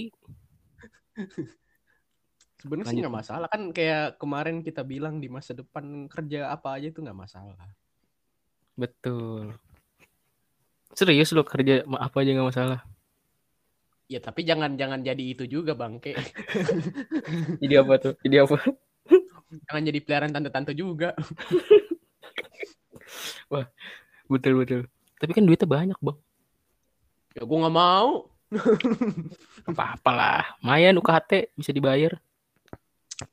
Sebenarnya 2.62 2.94
sih 2.94 3.02
nggak 3.02 3.18
masalah 3.26 3.48
kan 3.50 3.74
kayak 3.74 4.22
kemarin 4.22 4.62
kita 4.62 4.86
bilang 4.86 5.18
di 5.18 5.30
masa 5.30 5.58
depan 5.58 6.06
kerja 6.06 6.54
apa 6.54 6.78
aja 6.78 6.94
itu 6.94 7.02
nggak 7.02 7.18
masalah. 7.18 7.58
Betul. 8.78 9.58
Serius 10.94 11.34
lo 11.34 11.48
kerja 11.48 11.88
apa 11.88 12.18
aja 12.20 12.36
gak 12.36 12.50
masalah. 12.52 12.80
Ya 14.12 14.20
tapi 14.20 14.44
jangan 14.44 14.76
jangan 14.76 15.08
jadi 15.08 15.24
itu 15.24 15.48
juga 15.48 15.72
bangke. 15.72 16.12
Jadi 17.64 17.74
apa 17.80 17.94
tuh? 17.96 18.14
Jadi 18.28 18.36
apa? 18.44 18.60
jangan 19.72 19.84
jadi 19.88 20.00
peliharaan 20.04 20.36
tante-tante 20.36 20.76
juga. 20.76 21.16
Betul 24.32 24.64
betul. 24.64 24.82
Tapi 25.20 25.32
kan 25.36 25.44
duitnya 25.44 25.68
banyak 25.68 26.00
bang. 26.00 26.18
Ya 27.36 27.48
gua 27.48 27.58
nggak 27.68 27.76
mau. 27.76 28.28
Apa-apa 29.72 30.12
lah. 30.12 30.44
Mayan 30.60 31.00
UKT 31.00 31.56
bisa 31.56 31.72
dibayar. 31.72 32.20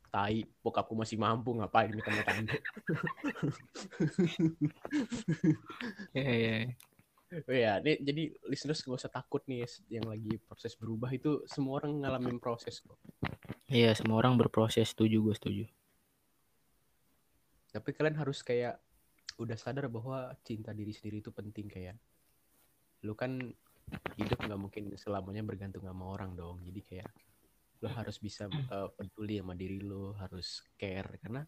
Tai, 0.08 0.40
bokapku 0.62 0.94
masih 0.96 1.20
mampu 1.20 1.52
ngapain 1.56 1.92
minta 1.92 2.12
tante. 2.24 2.58
Ya, 6.16 6.32
ya. 6.32 6.56
Oh 7.28 7.52
ya, 7.52 7.76
nih, 7.84 8.00
jadi 8.00 8.32
listeners 8.48 8.80
gak 8.80 9.04
usah 9.04 9.12
takut 9.12 9.44
nih 9.44 9.68
yang 9.92 10.08
lagi 10.08 10.40
proses 10.48 10.72
berubah 10.72 11.12
itu 11.12 11.44
semua 11.44 11.76
orang 11.76 12.00
ngalamin 12.00 12.40
proses 12.40 12.80
kok. 12.80 12.96
Iya, 13.68 13.92
semua 13.92 14.24
orang 14.24 14.40
berproses. 14.40 14.96
Setuju, 14.96 15.20
gue 15.20 15.34
setuju. 15.36 15.64
Tapi 17.68 17.92
kalian 17.92 18.16
harus 18.16 18.40
kayak 18.40 18.80
udah 19.36 19.60
sadar 19.60 19.92
bahwa 19.92 20.32
cinta 20.40 20.72
diri 20.72 20.96
sendiri 20.96 21.20
itu 21.20 21.28
penting 21.28 21.68
kayak 21.68 22.00
lu 23.04 23.12
kan 23.12 23.52
hidup 24.18 24.38
nggak 24.42 24.60
mungkin 24.60 24.84
selamanya 24.98 25.42
bergantung 25.46 25.84
sama 25.86 26.04
orang 26.10 26.34
dong. 26.34 26.60
Jadi 26.66 26.80
kayak 26.84 27.10
lu 27.82 27.88
harus 27.90 28.16
bisa 28.18 28.50
eh, 28.50 28.88
peduli 28.96 29.38
sama 29.38 29.54
diri 29.54 29.78
lu, 29.78 30.10
harus 30.18 30.66
care 30.74 31.18
karena 31.22 31.42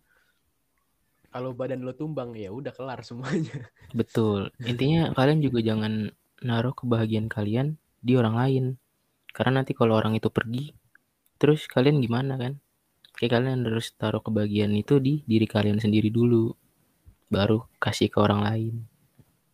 kalau 1.31 1.55
badan 1.55 1.83
lu 1.87 1.95
tumbang 1.95 2.35
ya 2.35 2.51
udah 2.51 2.75
kelar 2.75 3.01
semuanya. 3.07 3.71
Betul. 3.95 4.51
Intinya 4.67 5.15
kalian 5.15 5.41
juga 5.43 5.63
jangan 5.63 6.11
naruh 6.43 6.75
kebahagiaan 6.75 7.31
kalian 7.31 7.79
di 8.03 8.19
orang 8.19 8.35
lain. 8.39 8.65
Karena 9.31 9.63
nanti 9.63 9.73
kalau 9.79 9.95
orang 9.95 10.19
itu 10.19 10.27
pergi, 10.27 10.75
terus 11.39 11.71
kalian 11.71 12.03
gimana 12.03 12.35
kan? 12.35 12.59
Kayak 13.15 13.39
kalian 13.39 13.63
harus 13.67 13.95
taruh 13.95 14.23
kebahagiaan 14.23 14.75
itu 14.75 14.99
di 14.99 15.23
diri 15.23 15.47
kalian 15.47 15.79
sendiri 15.79 16.11
dulu. 16.11 16.51
Baru 17.31 17.71
kasih 17.79 18.11
ke 18.11 18.19
orang 18.19 18.43
lain. 18.43 18.75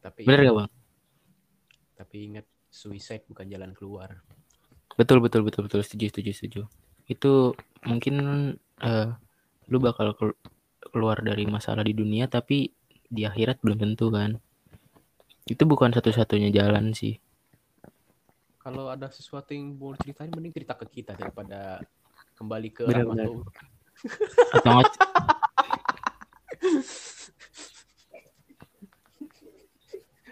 Tapi 0.00 0.24
Bener 0.24 0.40
gak 0.48 0.56
bang? 0.64 0.70
tapi 1.96 2.28
ingat 2.28 2.46
suicide 2.76 3.24
bukan 3.24 3.48
jalan 3.48 3.72
keluar. 3.72 4.20
Betul, 5.00 5.24
betul, 5.24 5.40
betul, 5.48 5.64
betul. 5.64 5.80
Setuju, 5.80 6.12
setuju, 6.12 6.30
setuju. 6.36 6.62
Itu 7.08 7.56
mungkin 7.88 8.16
eh, 8.84 9.08
lu 9.72 9.78
bakal 9.80 10.12
kelu- 10.12 10.40
keluar 10.92 11.24
dari 11.24 11.48
masalah 11.48 11.80
di 11.80 11.96
dunia, 11.96 12.28
tapi 12.28 12.68
di 13.08 13.24
akhirat 13.24 13.64
belum 13.64 13.80
tentu 13.80 14.12
kan. 14.12 14.36
Itu 15.48 15.64
bukan 15.64 15.96
satu-satunya 15.96 16.52
jalan 16.52 16.92
sih. 16.92 17.16
Kalau 18.60 18.90
ada 18.90 19.08
sesuatu 19.08 19.54
yang 19.54 19.78
mau 19.78 19.94
ceritain 19.94 20.28
mending 20.28 20.52
cerita 20.52 20.74
ke 20.74 20.84
kita 20.90 21.14
daripada 21.16 21.80
kembali 22.36 22.68
ke. 22.74 22.82
Atau 24.52 24.68
nggak 24.74 24.90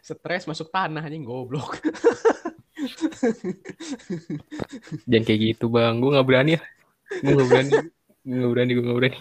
Stres 0.05 0.45
masuk 0.45 0.69
tanah 0.69 1.01
anjing 1.01 1.25
goblok. 1.25 1.81
Jangan 5.09 5.25
kayak 5.25 5.41
gitu 5.41 5.73
bang, 5.73 5.97
gue 5.97 6.11
nggak 6.13 6.29
berani 6.29 6.51
ya. 6.61 6.63
Gue 7.25 7.33
nggak 7.33 7.49
berani, 7.49 7.73
gue 8.21 8.37
nggak 8.37 8.53
berani, 8.53 8.71
gue 8.77 8.85
nggak 8.85 8.99
berani. 9.01 9.19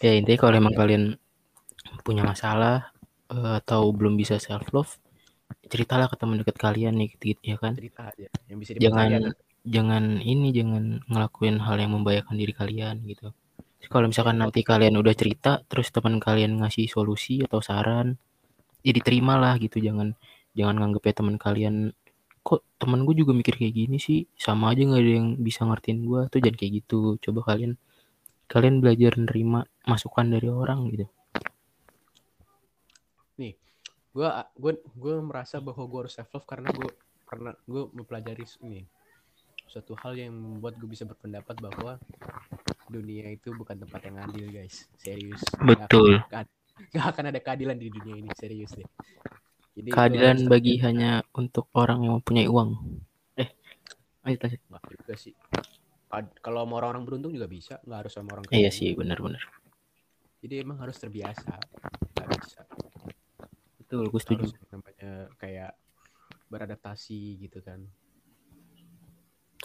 ya 0.00 0.12
intinya 0.16 0.38
kalau 0.40 0.54
emang 0.56 0.72
kalian 0.72 1.04
punya 2.00 2.24
masalah 2.24 2.96
eh, 3.28 3.60
atau 3.60 3.92
belum 3.92 4.16
bisa 4.16 4.40
self 4.40 4.72
love, 4.72 4.96
ceritalah 5.68 6.08
ke 6.08 6.16
teman 6.16 6.40
dekat 6.40 6.56
kalian 6.56 6.96
nih, 6.96 7.12
gitu, 7.20 7.44
ya 7.44 7.60
kan. 7.60 7.76
Cerita 7.76 8.08
aja 8.08 8.32
yang 8.48 8.56
bisa 8.56 8.72
Jangan 8.80 9.08
dipercaya. 9.20 9.44
jangan 9.64 10.04
ini 10.24 10.48
jangan 10.52 10.84
ngelakuin 11.12 11.56
hal 11.60 11.76
yang 11.76 11.92
membahayakan 11.92 12.36
diri 12.40 12.52
kalian 12.56 13.04
gitu. 13.04 13.36
Kalau 13.84 14.08
misalkan 14.08 14.40
nanti 14.40 14.64
kalian 14.64 14.96
udah 14.96 15.12
cerita, 15.12 15.60
terus 15.68 15.92
teman 15.92 16.16
kalian 16.16 16.56
ngasih 16.56 16.88
solusi 16.88 17.44
atau 17.44 17.60
saran, 17.60 18.16
ya 18.84 18.92
diterimalah 18.92 19.56
gitu. 19.58 19.80
Jangan 19.80 20.14
jangan 20.54 20.74
nganggepnya 20.78 21.14
teman 21.16 21.36
kalian 21.40 21.76
kok 22.44 22.60
temen 22.76 23.08
gue 23.08 23.16
juga 23.24 23.32
mikir 23.32 23.56
kayak 23.56 23.74
gini 23.74 23.96
sih? 23.98 24.28
Sama 24.36 24.70
aja 24.76 24.84
nggak 24.84 25.02
ada 25.02 25.12
yang 25.18 25.28
bisa 25.40 25.64
ngertiin 25.64 26.04
gue 26.04 26.20
tuh 26.28 26.38
jangan 26.44 26.56
kayak 26.60 26.72
gitu. 26.84 27.16
Coba 27.18 27.40
kalian 27.54 27.80
kalian 28.46 28.84
belajar 28.84 29.16
nerima 29.16 29.64
masukan 29.88 30.28
dari 30.28 30.46
orang 30.52 30.92
gitu. 30.92 31.08
Gue 34.14 34.30
gue 34.30 34.72
gue 34.94 35.14
merasa 35.18 35.58
bahwa 35.58 35.82
gue 35.90 36.06
harus 36.06 36.14
self 36.14 36.30
love 36.30 36.46
karena 36.46 36.70
gue 36.70 36.86
karena 37.26 37.50
gue 37.66 37.82
mempelajari 37.90 38.46
ini 38.62 38.86
suatu 39.66 39.98
hal 39.98 40.14
yang 40.14 40.38
membuat 40.38 40.78
gue 40.78 40.86
bisa 40.86 41.02
berpendapat 41.02 41.58
bahwa 41.58 41.98
dunia 42.86 43.26
itu 43.34 43.50
bukan 43.58 43.74
tempat 43.74 44.06
yang 44.06 44.22
adil 44.22 44.46
guys. 44.54 44.86
Serius. 45.02 45.42
Betul. 45.58 46.22
Nggak 46.94 47.06
akan 47.14 47.24
ada 47.30 47.40
keadilan 47.40 47.76
di 47.78 47.88
dunia 47.90 48.16
ini 48.18 48.30
serius 48.34 48.74
deh. 48.74 48.88
Jadi 49.74 49.88
keadilan 49.90 50.46
bagi 50.46 50.78
terbiasa. 50.78 50.84
hanya 50.86 51.10
untuk 51.34 51.66
orang 51.74 52.06
yang 52.06 52.18
mempunyai 52.22 52.46
uang. 52.46 52.70
Eh 53.38 53.48
lanjut 54.22 54.40
lanjut. 54.46 54.60
Nggak 54.70 54.82
juga 54.94 55.14
sih. 55.18 55.34
Kalau 56.38 56.62
sama 56.62 56.78
orang-orang 56.78 57.02
beruntung 57.02 57.34
juga 57.34 57.50
bisa. 57.50 57.82
Nggak 57.82 57.98
harus 58.06 58.12
sama 58.14 58.28
orang 58.38 58.44
iya 58.54 58.68
kaya 58.68 58.70
sih 58.70 58.94
benar-benar 58.94 59.42
jadi 60.44 60.60
emang 60.60 60.76
harus 60.76 61.00
terbiasa. 61.00 61.56
Nggak 62.12 62.28
bisa. 62.36 62.60
Betul 63.80 64.12
gue 64.12 64.20
setuju. 64.20 64.44
harus 64.44 64.68
namanya 64.68 65.12
kayak 65.40 65.72
beradaptasi 66.52 67.40
gitu 67.40 67.64
kan 67.64 67.80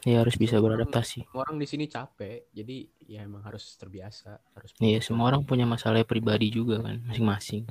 ya 0.08 0.24
harus 0.24 0.36
bisa 0.40 0.58
orang- 0.58 0.80
beradaptasi. 0.84 1.28
Semua 1.28 1.44
orang 1.44 1.58
di 1.60 1.68
sini 1.68 1.86
capek 1.92 2.48
jadi 2.56 2.78
ya 3.10 3.20
emang 3.26 3.44
harus 3.44 3.76
terbiasa 3.76 4.40
harus 4.56 4.72
iya 4.80 5.00
semua 5.04 5.28
orang 5.34 5.44
punya 5.44 5.68
masalah 5.68 6.04
pribadi 6.08 6.52
juga 6.54 6.80
kan 6.80 7.04
masing-masing. 7.08 7.68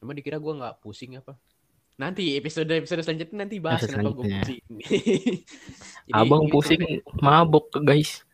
Emang 0.00 0.14
dikira 0.16 0.40
gue 0.40 0.52
nggak 0.52 0.80
pusing 0.80 1.20
apa. 1.20 1.36
Nanti 2.00 2.34
episode 2.40 2.72
episode 2.72 3.04
selanjutnya 3.04 3.44
nanti 3.44 3.56
bahas 3.60 3.84
Episode 3.84 4.00
kenapa 4.00 4.10
gue 4.16 4.24
pusing. 4.32 4.64
Jadi 6.08 6.16
abang 6.16 6.44
pusing 6.48 6.82
mabok 7.20 7.68
guys. 7.84 8.24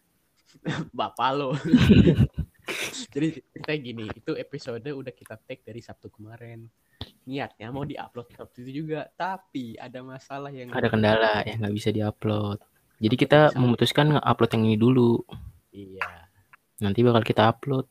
Bapak 0.99 1.31
lo. 1.35 1.53
Jadi 3.13 3.41
ceritanya 3.41 3.81
gini, 3.81 4.05
itu 4.13 4.37
episode 4.37 4.85
udah 4.85 5.13
kita 5.17 5.41
take 5.41 5.65
dari 5.65 5.81
Sabtu 5.81 6.13
kemarin. 6.13 6.69
Niatnya 7.25 7.73
mau 7.73 7.85
diupload 7.85 8.29
Sabtu 8.37 8.65
itu 8.69 8.85
juga, 8.85 9.09
tapi 9.17 9.73
ada 9.81 10.05
masalah 10.05 10.53
yang 10.53 10.69
Ada 10.73 10.89
kendala 10.93 11.45
yang 11.49 11.65
nggak 11.65 11.77
bisa 11.77 11.89
diupload. 11.89 12.61
Jadi 12.99 13.15
kita 13.15 13.41
bisa. 13.55 13.59
memutuskan 13.59 14.07
nge-upload 14.19 14.51
yang 14.59 14.65
ini 14.67 14.77
dulu. 14.79 15.23
Iya. 15.71 16.09
Nanti 16.83 17.01
bakal 17.07 17.23
kita 17.23 17.51
upload 17.51 17.87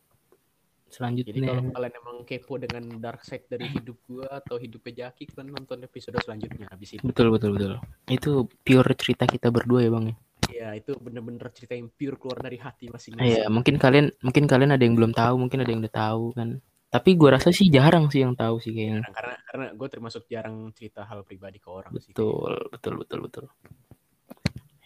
Jadi 0.87 0.95
selanjutnya. 0.95 1.51
kalau 1.51 1.71
kalian 1.75 1.93
emang 1.99 2.17
kepo 2.23 2.53
dengan 2.55 2.83
dark 3.03 3.19
side 3.23 3.47
dari 3.51 3.67
hidup 3.67 3.97
gua 4.07 4.39
atau 4.39 4.55
hidupnya 4.55 5.11
Jaki, 5.11 5.27
kalian 5.35 5.51
nonton 5.51 5.83
episode 5.83 6.15
selanjutnya 6.23 6.67
habis 6.71 6.95
itu. 6.95 7.03
Betul 7.03 7.31
betul 7.35 7.59
betul. 7.59 7.73
Itu 8.07 8.47
pure 8.63 8.95
cerita 8.95 9.27
kita 9.27 9.51
berdua 9.51 9.83
ya 9.83 9.91
bang 9.91 10.05
ya. 10.11 10.15
Iya, 10.47 10.69
itu 10.79 10.95
bener-bener 10.95 11.43
cerita 11.51 11.75
yang 11.75 11.91
pure 11.91 12.15
keluar 12.15 12.39
dari 12.39 12.55
hati 12.55 12.87
Iya 12.87 12.95
masing-masing. 12.95 13.51
mungkin 13.51 13.75
kalian 13.75 14.05
mungkin 14.23 14.43
kalian 14.47 14.71
ada 14.73 14.83
yang 14.87 14.95
belum 14.95 15.11
tahu, 15.11 15.35
mungkin 15.35 15.59
ada 15.59 15.71
yang 15.75 15.83
udah 15.83 15.93
tahu 15.93 16.25
kan. 16.33 16.49
Tapi 16.87 17.09
gua 17.19 17.35
rasa 17.35 17.51
sih 17.51 17.67
jarang 17.67 18.07
sih 18.07 18.23
yang 18.23 18.31
tahu 18.31 18.63
sih 18.63 18.71
kayaknya. 18.71 19.03
Jarang, 19.03 19.11
karena 19.11 19.35
karena 19.43 19.65
gue 19.75 19.87
termasuk 19.91 20.23
jarang 20.31 20.71
cerita 20.71 21.03
hal 21.03 21.27
pribadi 21.27 21.59
ke 21.59 21.67
orang 21.67 21.91
sih. 21.99 22.15
Betul 22.15 22.55
betul 22.71 22.93
betul 23.03 23.19
betul. 23.27 23.45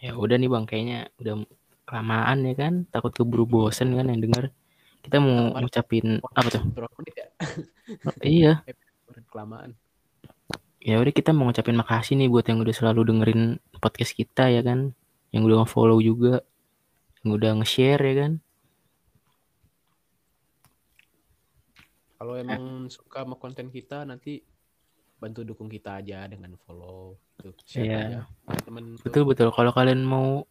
Ya 0.02 0.18
udah 0.18 0.34
nih 0.34 0.50
bang, 0.50 0.64
kayaknya 0.66 0.98
udah 1.22 1.34
kelamaan 1.86 2.38
ya 2.42 2.54
kan. 2.58 2.74
Takut 2.90 3.14
keburu 3.14 3.46
bosen 3.46 3.94
kan 3.94 4.10
yang 4.10 4.18
denger. 4.18 4.50
Kita 5.02 5.22
mau 5.22 5.30
Kelamaan. 5.50 5.62
ngucapin 5.62 6.06
apa 6.34 6.48
tuh? 6.50 6.62
Ya? 7.14 7.26
Iya. 8.22 8.52
Kelamaan. 9.32 9.78
ya 10.82 10.98
udah 10.98 11.14
kita 11.14 11.30
mau 11.30 11.46
ngucapin 11.46 11.78
makasih 11.78 12.18
nih 12.18 12.26
buat 12.26 12.42
yang 12.42 12.58
udah 12.58 12.74
selalu 12.74 13.06
dengerin 13.06 13.42
podcast 13.78 14.18
kita 14.18 14.50
ya 14.50 14.66
kan 14.66 14.90
yang 15.30 15.46
udah 15.46 15.62
nge-follow 15.62 16.02
juga 16.02 16.42
yang 17.22 17.38
udah 17.38 17.50
nge-share 17.62 18.02
ya 18.02 18.14
kan 18.26 18.32
Kalau 22.18 22.34
emang 22.34 22.90
suka 22.90 23.22
sama 23.22 23.38
konten 23.38 23.70
kita 23.70 24.02
nanti 24.02 24.42
bantu 25.22 25.46
dukung 25.46 25.70
kita 25.70 26.02
aja 26.02 26.26
dengan 26.26 26.58
follow 26.58 27.14
tuh 27.38 27.54
share 27.62 27.86
Iya. 27.86 27.98
aja. 28.02 28.20
Temen 28.60 28.98
tuh. 28.98 29.06
betul 29.06 29.22
betul. 29.24 29.48
Kalau 29.48 29.70
kalian 29.70 30.02
mau 30.02 30.42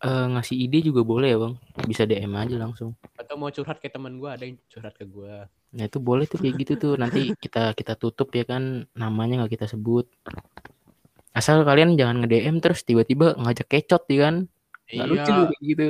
eh, 0.00 0.26
ngasih 0.30 0.56
ide 0.56 0.80
juga 0.80 1.02
boleh 1.02 1.28
ya 1.28 1.38
bang. 1.40 1.54
Bisa 1.84 2.02
DM 2.04 2.30
aja 2.32 2.56
langsung. 2.56 2.94
Atau 3.14 3.34
mau 3.34 3.50
curhat 3.50 3.76
kayak 3.76 3.92
teman 3.92 4.16
gue 4.16 4.30
ada 4.30 4.44
yang 4.44 4.54
curhat 4.66 4.94
ke 4.94 5.02
gue 5.04 5.50
nah 5.70 5.86
itu 5.86 6.02
boleh 6.02 6.26
tuh 6.26 6.34
kayak 6.36 6.54
gitu 6.58 6.72
tuh. 6.76 6.94
Nanti 6.94 7.30
kita 7.36 7.74
kita 7.74 7.94
tutup 7.94 8.30
ya 8.30 8.42
kan 8.42 8.62
namanya 8.92 9.42
nggak 9.42 9.54
kita 9.54 9.66
sebut. 9.66 10.06
Asal 11.30 11.62
kalian 11.62 11.94
jangan 11.94 12.18
nge-DM 12.20 12.58
terus 12.58 12.82
tiba-tiba 12.82 13.34
ngajak 13.34 13.66
kecot 13.68 14.02
ya 14.06 14.18
kan. 14.24 14.34
Nggak 14.88 15.06
lucu 15.06 15.30
iya 15.30 15.44
kayak 15.46 15.62
gitu. 15.62 15.88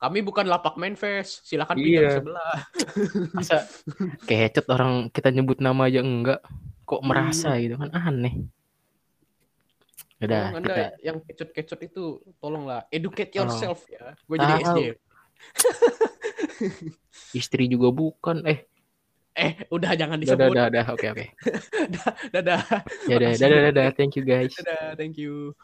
Kami 0.00 0.18
bukan 0.18 0.48
lapak 0.48 0.74
manfest 0.74 1.44
silakan 1.44 1.76
Iya. 1.76 1.84
pinjam 1.84 2.10
sebelah. 2.18 2.56
Masa 3.36 3.56
kecot 4.24 4.66
orang 4.66 5.12
kita 5.12 5.28
nyebut 5.28 5.60
nama 5.60 5.86
aja 5.86 6.00
enggak 6.00 6.40
kok 6.92 7.02
merasa 7.08 7.56
gitu 7.56 7.80
kan 7.80 7.88
aneh. 7.96 8.44
Udah 10.20 10.52
anda 10.52 10.60
kita 10.60 10.84
yang 11.00 11.18
kecut-kecut 11.24 11.80
itu 11.88 12.20
tolonglah 12.36 12.84
educate 12.92 13.32
Tolong. 13.32 13.48
yourself 13.48 13.80
ya. 13.88 14.12
Gue 14.28 14.36
jadi. 14.36 14.54
SD 14.60 14.80
istri 17.40 17.64
juga 17.66 17.88
bukan 17.90 18.44
eh. 18.44 18.68
Eh 19.32 19.64
udah 19.72 19.96
jangan 19.96 20.20
udah 20.20 20.28
udah 20.28 20.36
disebut. 20.36 20.52
udah, 20.52 20.64
udah. 20.68 20.84
oke 20.92 21.06
oke. 21.16 21.26
Dadah. 22.36 22.60
Udah 23.08 23.28
Makasih. 23.32 23.40
dadah 23.40 23.60
dadah. 23.72 23.88
Thank 23.96 24.20
you 24.20 24.24
guys. 24.28 24.52
Dadah 24.52 24.92
thank 25.00 25.16
you 25.16 25.56